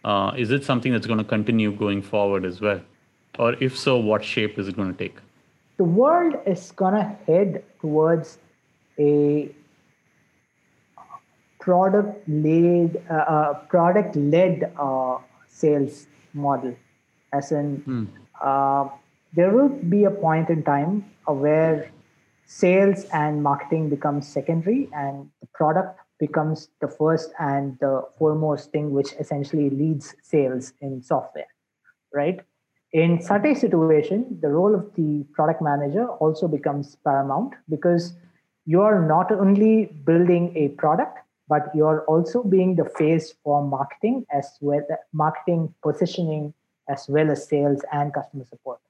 Uh, 0.04 0.32
is 0.36 0.50
it 0.50 0.64
something 0.64 0.92
that's 0.92 1.06
going 1.06 1.18
to 1.18 1.24
continue 1.24 1.72
going 1.72 2.00
forward 2.00 2.44
as 2.44 2.60
well, 2.60 2.80
or 3.38 3.54
if 3.60 3.78
so, 3.78 3.98
what 3.98 4.24
shape 4.24 4.58
is 4.58 4.66
it 4.66 4.76
going 4.76 4.92
to 4.92 4.98
take? 4.98 5.18
the 5.80 5.84
world 5.84 6.34
is 6.52 6.72
gonna 6.80 7.04
head 7.26 7.64
towards 7.80 8.38
a 8.98 9.10
product 11.58 12.28
led 12.28 12.98
uh, 13.10 13.14
uh, 13.34 13.54
product 13.74 14.16
led 14.34 14.66
uh, 14.86 15.16
sales 15.60 16.06
model 16.34 16.74
as 17.38 17.50
in 17.60 17.64
uh, 18.50 18.84
there 19.32 19.50
will 19.56 19.72
be 19.94 20.04
a 20.04 20.12
point 20.26 20.50
in 20.50 20.62
time 20.62 20.92
where 21.44 21.90
sales 22.50 23.04
and 23.12 23.44
marketing 23.44 23.88
becomes 23.88 24.26
secondary 24.26 24.88
and 24.92 25.30
the 25.40 25.46
product 25.54 26.00
becomes 26.18 26.68
the 26.80 26.88
first 26.88 27.30
and 27.38 27.78
the 27.78 28.02
foremost 28.18 28.72
thing 28.72 28.90
which 28.90 29.12
essentially 29.20 29.70
leads 29.70 30.16
sales 30.20 30.72
in 30.80 31.00
software 31.00 31.46
right? 32.12 32.40
In 32.92 33.22
such 33.22 33.44
a 33.44 33.54
situation 33.54 34.36
the 34.42 34.48
role 34.48 34.74
of 34.74 34.92
the 34.96 35.24
product 35.32 35.62
manager 35.62 36.08
also 36.24 36.48
becomes 36.48 36.96
paramount 37.04 37.54
because 37.68 38.14
you're 38.66 39.00
not 39.00 39.30
only 39.30 39.86
building 40.04 40.52
a 40.56 40.68
product 40.70 41.18
but 41.48 41.70
you're 41.72 42.04
also 42.06 42.42
being 42.42 42.74
the 42.74 42.90
face 42.98 43.32
for 43.44 43.64
marketing 43.64 44.26
as 44.32 44.58
well 44.60 44.84
marketing 45.12 45.72
positioning 45.84 46.52
as 46.88 47.06
well 47.08 47.30
as 47.30 47.46
sales 47.46 47.80
and 47.92 48.12
customer 48.12 48.44
support 48.44 48.80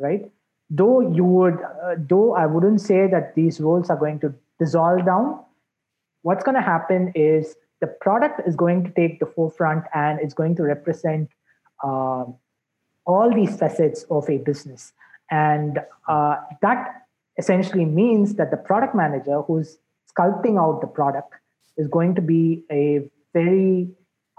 right 0.00 0.32
though 0.70 1.00
you 1.00 1.24
would 1.24 1.58
uh, 1.84 1.94
though 2.08 2.34
i 2.34 2.46
wouldn't 2.46 2.80
say 2.80 3.06
that 3.06 3.34
these 3.34 3.60
roles 3.60 3.90
are 3.90 3.96
going 3.96 4.18
to 4.18 4.32
dissolve 4.58 5.04
down 5.04 5.38
what's 6.22 6.42
going 6.42 6.54
to 6.54 6.62
happen 6.62 7.12
is 7.14 7.54
the 7.80 7.86
product 7.86 8.40
is 8.46 8.56
going 8.56 8.82
to 8.82 8.90
take 8.92 9.20
the 9.20 9.26
forefront 9.26 9.84
and 9.94 10.18
it's 10.20 10.34
going 10.34 10.56
to 10.56 10.62
represent 10.62 11.28
um, 11.82 12.34
all 13.06 13.30
these 13.32 13.56
facets 13.56 14.04
of 14.10 14.28
a 14.30 14.38
business. 14.38 14.92
And 15.30 15.80
uh, 16.08 16.36
that 16.62 17.02
essentially 17.38 17.84
means 17.84 18.36
that 18.36 18.50
the 18.50 18.56
product 18.56 18.94
manager 18.94 19.42
who's 19.42 19.78
sculpting 20.10 20.58
out 20.58 20.80
the 20.80 20.86
product 20.86 21.34
is 21.76 21.88
going 21.88 22.14
to 22.14 22.22
be 22.22 22.64
a 22.70 23.10
very 23.34 23.88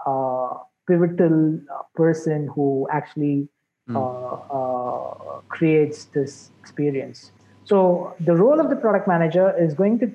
uh, 0.04 0.54
pivotal 0.88 1.60
uh, 1.72 1.82
person 1.94 2.48
who 2.52 2.88
actually 2.90 3.48
uh, 3.94 3.98
uh, 4.00 5.40
creates 5.48 6.06
this 6.06 6.50
experience. 6.60 7.32
So 7.64 8.14
the 8.20 8.34
role 8.34 8.60
of 8.60 8.70
the 8.70 8.76
product 8.76 9.08
manager 9.08 9.54
is 9.58 9.74
going 9.74 9.98
to 10.00 10.10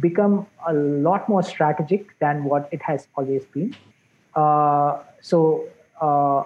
become 0.00 0.46
a 0.66 0.72
lot 0.72 1.28
more 1.28 1.42
strategic 1.42 2.18
than 2.18 2.44
what 2.44 2.68
it 2.72 2.82
has 2.82 3.08
always 3.16 3.44
been. 3.46 3.74
Uh, 4.34 4.98
so 5.20 5.66
uh, 6.00 6.44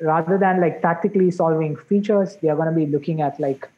rather 0.00 0.38
than 0.38 0.60
like 0.60 0.82
tactically 0.82 1.30
solving 1.30 1.76
features, 1.76 2.36
they 2.42 2.48
are 2.48 2.56
going 2.56 2.68
to 2.68 2.74
be 2.74 2.86
looking 2.86 3.22
at 3.22 3.38
like 3.40 3.68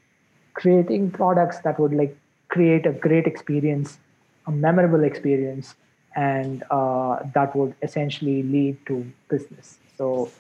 creating 0.54 1.10
products 1.10 1.58
that 1.60 1.78
would 1.78 1.92
like 1.92 2.16
create 2.48 2.86
a 2.86 2.92
great 2.92 3.26
experience, 3.26 3.98
a 4.46 4.50
memorable 4.50 5.04
experience, 5.04 5.74
and 6.16 6.62
uh, 6.70 7.18
that 7.34 7.54
would 7.56 7.74
essentially 7.82 8.42
lead 8.42 8.76
to 8.86 9.10
business. 9.28 9.78
So 9.96 10.30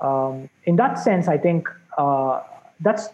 um, 0.00 0.48
in 0.64 0.76
that 0.76 0.98
sense, 0.98 1.28
I 1.28 1.38
think 1.38 1.68
uh, 1.98 2.42
that's 2.80 3.08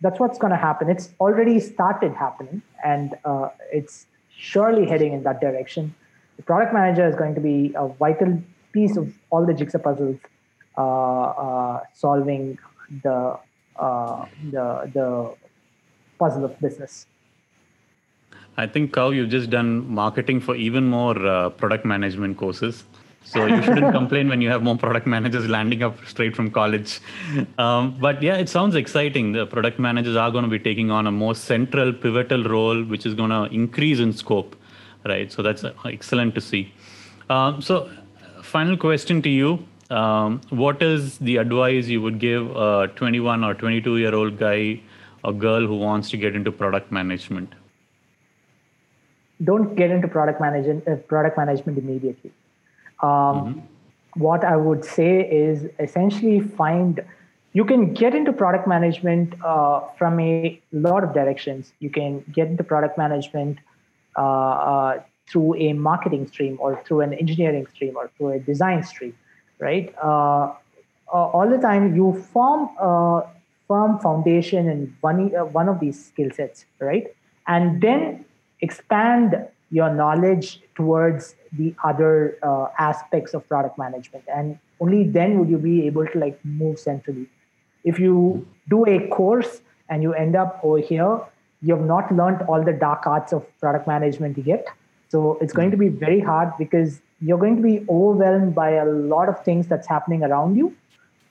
that's 0.00 0.18
what's 0.18 0.38
going 0.38 0.50
to 0.50 0.56
happen. 0.56 0.90
It's 0.90 1.10
already 1.20 1.60
started 1.60 2.12
happening, 2.14 2.62
and 2.84 3.14
uh, 3.24 3.50
it's 3.72 4.06
surely 4.36 4.86
heading 4.86 5.12
in 5.12 5.22
that 5.22 5.40
direction. 5.40 5.94
The 6.36 6.42
product 6.42 6.72
manager 6.72 7.06
is 7.06 7.14
going 7.14 7.34
to 7.34 7.40
be 7.40 7.72
a 7.76 7.88
vital 7.88 8.42
piece 8.72 8.96
of 8.96 9.12
all 9.30 9.46
the 9.46 9.54
jigsaw 9.54 9.78
puzzles 9.78 10.18
uh, 10.76 10.82
uh, 10.82 11.80
solving 11.94 12.58
the 13.02 13.38
uh, 13.76 14.26
the 14.50 14.90
the 14.94 15.34
puzzle 16.18 16.44
of 16.44 16.58
business. 16.60 17.06
I 18.56 18.66
think, 18.66 18.92
Kau, 18.92 19.10
you've 19.10 19.30
just 19.30 19.48
done 19.48 19.88
marketing 19.88 20.40
for 20.40 20.54
even 20.54 20.84
more 20.84 21.16
uh, 21.26 21.50
product 21.50 21.86
management 21.86 22.36
courses. 22.36 22.84
So 23.24 23.46
you 23.46 23.62
shouldn't 23.62 23.92
complain 23.98 24.28
when 24.28 24.40
you 24.40 24.50
have 24.50 24.62
more 24.62 24.76
product 24.76 25.06
managers 25.06 25.48
landing 25.48 25.82
up 25.82 25.96
straight 26.06 26.36
from 26.36 26.50
college. 26.50 27.00
Um, 27.58 27.96
but 28.00 28.22
yeah, 28.22 28.36
it 28.36 28.48
sounds 28.48 28.74
exciting. 28.74 29.32
The 29.32 29.46
product 29.46 29.78
managers 29.78 30.16
are 30.16 30.30
going 30.30 30.44
to 30.44 30.50
be 30.50 30.58
taking 30.58 30.90
on 30.90 31.06
a 31.06 31.12
more 31.12 31.34
central, 31.34 31.92
pivotal 31.92 32.44
role, 32.44 32.82
which 32.84 33.06
is 33.06 33.14
going 33.14 33.30
to 33.30 33.44
increase 33.44 34.00
in 34.00 34.12
scope, 34.12 34.56
right? 35.04 35.30
So 35.32 35.42
that's 35.42 35.64
uh, 35.64 35.72
excellent 35.84 36.34
to 36.34 36.40
see. 36.40 36.72
Um, 37.30 37.62
so, 37.62 37.90
final 38.42 38.76
question 38.76 39.22
to 39.22 39.30
you. 39.30 39.66
Um, 39.90 40.40
what 40.50 40.82
is 40.82 41.18
the 41.18 41.36
advice 41.36 41.86
you 41.86 42.00
would 42.00 42.18
give 42.18 42.50
a 42.56 42.90
21 42.96 43.44
or 43.44 43.54
22 43.54 43.98
year 43.98 44.14
old 44.14 44.38
guy 44.38 44.80
or 45.22 45.32
girl 45.32 45.66
who 45.66 45.76
wants 45.76 46.10
to 46.10 46.16
get 46.16 46.34
into 46.34 46.50
product 46.50 46.90
management? 46.90 47.54
Don't 49.42 49.74
get 49.74 49.90
into 49.90 50.08
product 50.08 50.40
management 50.40 50.86
uh, 50.88 50.96
product 50.96 51.36
management 51.36 51.78
immediately. 51.78 52.32
Um, 53.02 53.68
what 54.14 54.44
I 54.44 54.56
would 54.56 54.84
say 54.84 55.28
is 55.28 55.68
essentially 55.78 56.40
find 56.40 57.02
you 57.54 57.64
can 57.64 57.92
get 57.92 58.14
into 58.14 58.32
product 58.32 58.66
management 58.66 59.34
uh, 59.44 59.80
from 59.98 60.18
a 60.20 60.60
lot 60.72 61.04
of 61.04 61.12
directions. 61.12 61.72
You 61.80 61.90
can 61.90 62.24
get 62.32 62.48
into 62.48 62.64
product 62.64 62.96
management 62.96 63.58
uh, 64.16 64.20
uh, 64.20 65.02
through 65.28 65.56
a 65.56 65.72
marketing 65.74 66.26
stream 66.28 66.56
or 66.60 66.82
through 66.84 67.02
an 67.02 67.12
engineering 67.12 67.66
stream 67.74 67.96
or 67.96 68.10
through 68.16 68.30
a 68.30 68.38
design 68.38 68.82
stream, 68.82 69.14
right? 69.58 69.94
Uh, 70.02 70.52
uh, 71.12 71.26
all 71.34 71.48
the 71.48 71.58
time 71.58 71.94
you 71.94 72.24
form 72.32 72.70
a 72.80 73.22
firm 73.68 73.98
foundation 73.98 74.68
in 74.68 74.96
one, 75.00 75.34
uh, 75.34 75.44
one 75.44 75.68
of 75.68 75.78
these 75.78 76.06
skill 76.06 76.30
sets, 76.30 76.64
right? 76.78 77.14
And 77.46 77.82
then 77.82 78.24
expand 78.60 79.46
your 79.70 79.92
knowledge 79.92 80.60
towards 80.74 81.34
the 81.52 81.74
other 81.84 82.38
uh, 82.42 82.68
aspects 82.78 83.34
of 83.34 83.46
product 83.48 83.78
management. 83.78 84.24
And 84.34 84.58
only 84.80 85.04
then 85.04 85.38
would 85.38 85.48
you 85.48 85.58
be 85.58 85.86
able 85.86 86.06
to 86.06 86.18
like 86.18 86.42
move 86.44 86.78
centrally. 86.78 87.26
If 87.84 87.98
you 87.98 88.46
do 88.68 88.86
a 88.86 89.08
course 89.08 89.60
and 89.88 90.02
you 90.02 90.14
end 90.14 90.36
up 90.36 90.60
over 90.62 90.78
here 90.78 91.20
you 91.62 91.76
have 91.76 91.84
not 91.84 92.12
learned 92.14 92.42
all 92.42 92.62
the 92.62 92.72
dark 92.72 93.06
arts 93.06 93.32
of 93.32 93.46
product 93.60 93.86
management 93.86 94.36
yet. 94.44 94.66
So 95.08 95.38
it's 95.40 95.52
going 95.52 95.70
to 95.70 95.76
be 95.76 95.88
very 95.88 96.20
hard 96.20 96.52
because 96.58 97.00
you're 97.20 97.38
going 97.38 97.56
to 97.56 97.62
be 97.62 97.86
overwhelmed 97.88 98.54
by 98.54 98.70
a 98.70 98.84
lot 98.84 99.28
of 99.28 99.44
things 99.44 99.68
that's 99.68 99.86
happening 99.86 100.24
around 100.24 100.56
you. 100.56 100.74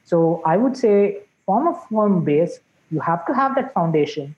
So 0.06 0.42
i 0.46 0.58
would 0.58 0.78
say 0.78 1.22
form 1.46 1.68
a 1.68 1.80
firm 1.90 2.24
base. 2.24 2.60
You 2.90 3.00
have 3.02 3.26
to 3.26 3.34
have 3.34 3.56
that 3.56 3.74
foundation. 3.74 4.36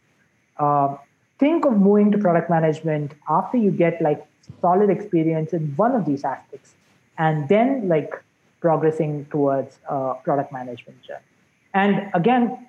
Uh, 0.57 0.97
think 1.39 1.65
of 1.65 1.73
moving 1.73 2.11
to 2.11 2.17
product 2.17 2.49
management 2.49 3.13
after 3.29 3.57
you 3.57 3.71
get 3.71 4.01
like 4.01 4.25
solid 4.61 4.89
experience 4.89 5.53
in 5.53 5.73
one 5.75 5.95
of 5.95 6.05
these 6.05 6.23
aspects 6.23 6.75
and 7.17 7.47
then 7.49 7.87
like 7.87 8.13
progressing 8.61 9.25
towards 9.31 9.79
uh, 9.89 10.13
product 10.25 10.51
management 10.51 11.01
journey. 11.01 11.29
and 11.73 12.09
again 12.13 12.67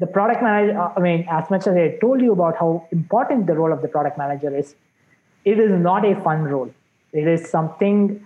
the 0.00 0.06
product 0.06 0.42
manager 0.42 0.78
uh, 0.78 0.92
i 0.96 1.00
mean 1.00 1.26
as 1.38 1.50
much 1.52 1.66
as 1.70 1.76
i 1.84 1.86
told 2.00 2.20
you 2.20 2.32
about 2.32 2.56
how 2.62 2.70
important 2.92 3.46
the 3.46 3.56
role 3.60 3.72
of 3.76 3.80
the 3.82 3.90
product 3.96 4.16
manager 4.22 4.54
is 4.62 4.74
it 5.44 5.58
is 5.58 5.70
not 5.70 6.04
a 6.04 6.14
fun 6.22 6.44
role. 6.44 6.70
It 7.12 7.26
is 7.26 7.48
something 7.48 8.24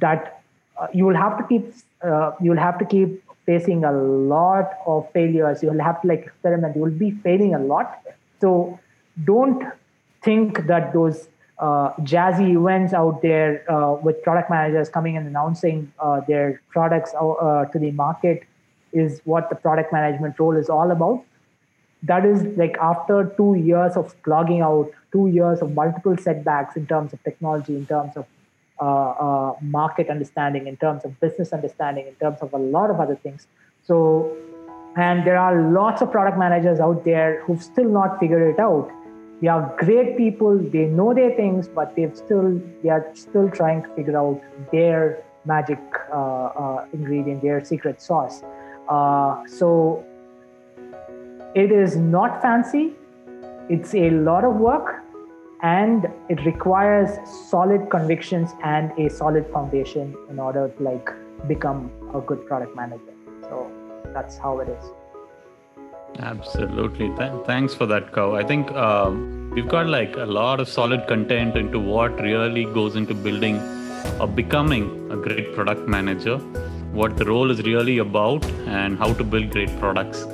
that 0.00 0.42
uh, 0.76 0.88
you 0.92 1.04
will 1.06 1.16
have 1.16 1.38
to 1.38 1.44
keep 1.44 1.72
uh, 2.02 2.32
you 2.40 2.50
will 2.50 2.64
have 2.64 2.78
to 2.78 2.84
keep 2.84 3.22
facing 3.46 3.84
a 3.84 3.92
lot 3.92 4.74
of 4.86 5.10
failures. 5.12 5.62
You 5.62 5.70
will 5.70 5.84
have 5.84 6.02
to 6.02 6.08
like 6.08 6.26
experiment. 6.26 6.76
You 6.76 6.82
will 6.82 6.98
be 7.06 7.10
failing 7.10 7.54
a 7.54 7.58
lot. 7.58 8.00
So 8.40 8.78
don't 9.24 9.64
think 10.26 10.66
that 10.66 10.92
those 10.92 11.28
uh, 11.58 11.92
jazzy 12.12 12.48
events 12.56 12.92
out 12.92 13.22
there 13.22 13.50
uh, 13.70 13.94
with 14.06 14.22
product 14.22 14.50
managers 14.50 14.88
coming 14.88 15.16
and 15.16 15.26
announcing 15.26 15.90
uh, 15.98 16.20
their 16.28 16.60
products 16.68 17.14
uh, 17.14 17.64
to 17.72 17.78
the 17.78 17.90
market 17.92 18.42
is 18.92 19.20
what 19.24 19.48
the 19.48 19.56
product 19.56 19.92
management 19.92 20.38
role 20.38 20.56
is 20.56 20.68
all 20.68 20.90
about. 20.90 21.24
That 22.02 22.26
is 22.26 22.42
like 22.56 22.76
after 22.78 23.32
two 23.36 23.54
years 23.54 23.96
of 23.96 24.14
slogging 24.24 24.60
out, 24.60 24.90
two 25.12 25.28
years 25.28 25.62
of 25.62 25.72
multiple 25.72 26.16
setbacks 26.16 26.76
in 26.76 26.86
terms 26.86 27.12
of 27.12 27.22
technology, 27.22 27.74
in 27.74 27.86
terms 27.86 28.16
of 28.16 28.26
uh, 28.80 29.10
uh, 29.26 29.54
market 29.62 30.10
understanding, 30.10 30.66
in 30.66 30.76
terms 30.76 31.04
of 31.04 31.18
business 31.20 31.52
understanding, 31.54 32.06
in 32.06 32.14
terms 32.16 32.38
of 32.42 32.52
a 32.52 32.58
lot 32.58 32.90
of 32.90 33.00
other 33.00 33.16
things. 33.16 33.46
So, 33.82 34.36
and 34.96 35.26
there 35.26 35.38
are 35.38 35.72
lots 35.72 36.02
of 36.02 36.12
product 36.12 36.38
managers 36.38 36.80
out 36.80 37.04
there 37.04 37.42
who've 37.44 37.62
still 37.62 37.88
not 37.88 38.20
figured 38.20 38.54
it 38.54 38.60
out 38.60 38.90
they 39.40 39.48
are 39.48 39.74
great 39.78 40.16
people. 40.16 40.58
They 40.58 40.86
know 40.86 41.12
their 41.12 41.34
things 41.36 41.68
but 41.68 41.94
they've 41.94 42.16
still 42.16 42.60
they 42.82 42.88
are 42.88 43.10
still 43.14 43.50
trying 43.50 43.82
to 43.82 43.88
figure 43.94 44.18
out 44.18 44.40
their 44.72 45.22
magic 45.44 45.78
uh, 46.12 46.16
uh, 46.16 46.86
ingredient 46.92 47.42
their 47.42 47.64
secret 47.64 48.00
sauce. 48.00 48.42
Uh, 48.88 49.46
so 49.46 50.04
it 51.54 51.70
is 51.70 51.96
not 51.96 52.40
fancy. 52.40 52.94
It's 53.68 53.94
a 53.94 54.10
lot 54.10 54.44
of 54.44 54.54
work 54.56 55.02
and 55.62 56.06
it 56.28 56.44
requires 56.44 57.10
solid 57.48 57.90
convictions 57.90 58.50
and 58.62 58.92
a 58.98 59.08
solid 59.10 59.46
foundation 59.52 60.14
in 60.30 60.38
order 60.38 60.68
to 60.68 60.82
like 60.82 61.10
become 61.48 61.90
a 62.14 62.20
good 62.20 62.46
product 62.46 62.76
manager. 62.76 63.14
So 63.42 63.70
that's 64.12 64.38
how 64.38 64.60
it 64.60 64.68
is 64.68 64.84
Absolutely. 66.18 67.08
Th- 67.16 67.32
thanks 67.46 67.74
for 67.74 67.86
that, 67.86 68.12
Kau. 68.12 68.34
I 68.34 68.42
think 68.44 68.70
uh, 68.72 69.10
we've 69.52 69.68
got 69.68 69.86
like 69.86 70.16
a 70.16 70.24
lot 70.24 70.60
of 70.60 70.68
solid 70.68 71.06
content 71.06 71.56
into 71.56 71.78
what 71.78 72.18
really 72.20 72.64
goes 72.64 72.96
into 72.96 73.14
building 73.14 73.60
or 74.20 74.26
becoming 74.26 75.10
a 75.10 75.16
great 75.16 75.54
product 75.54 75.86
manager, 75.88 76.38
what 76.92 77.16
the 77.16 77.24
role 77.24 77.50
is 77.50 77.62
really 77.62 77.98
about, 77.98 78.44
and 78.66 78.98
how 78.98 79.12
to 79.12 79.24
build 79.24 79.50
great 79.50 79.78
products. 79.78 80.24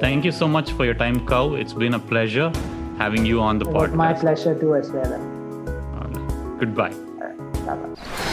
Thank 0.00 0.24
you 0.24 0.32
so 0.32 0.48
much 0.48 0.72
for 0.72 0.84
your 0.84 0.94
time, 0.94 1.26
Kau. 1.26 1.54
It's 1.54 1.72
been 1.74 1.94
a 1.94 1.98
pleasure 1.98 2.50
having 2.98 3.26
you 3.26 3.40
on 3.40 3.58
the 3.58 3.68
it 3.68 3.74
podcast. 3.74 3.94
my 3.94 4.12
pleasure 4.12 4.58
too 4.58 4.74
as 4.76 4.90
well. 4.90 5.12
Uh, 5.96 6.56
goodbye. 6.58 6.94
Bye-bye. 7.66 8.24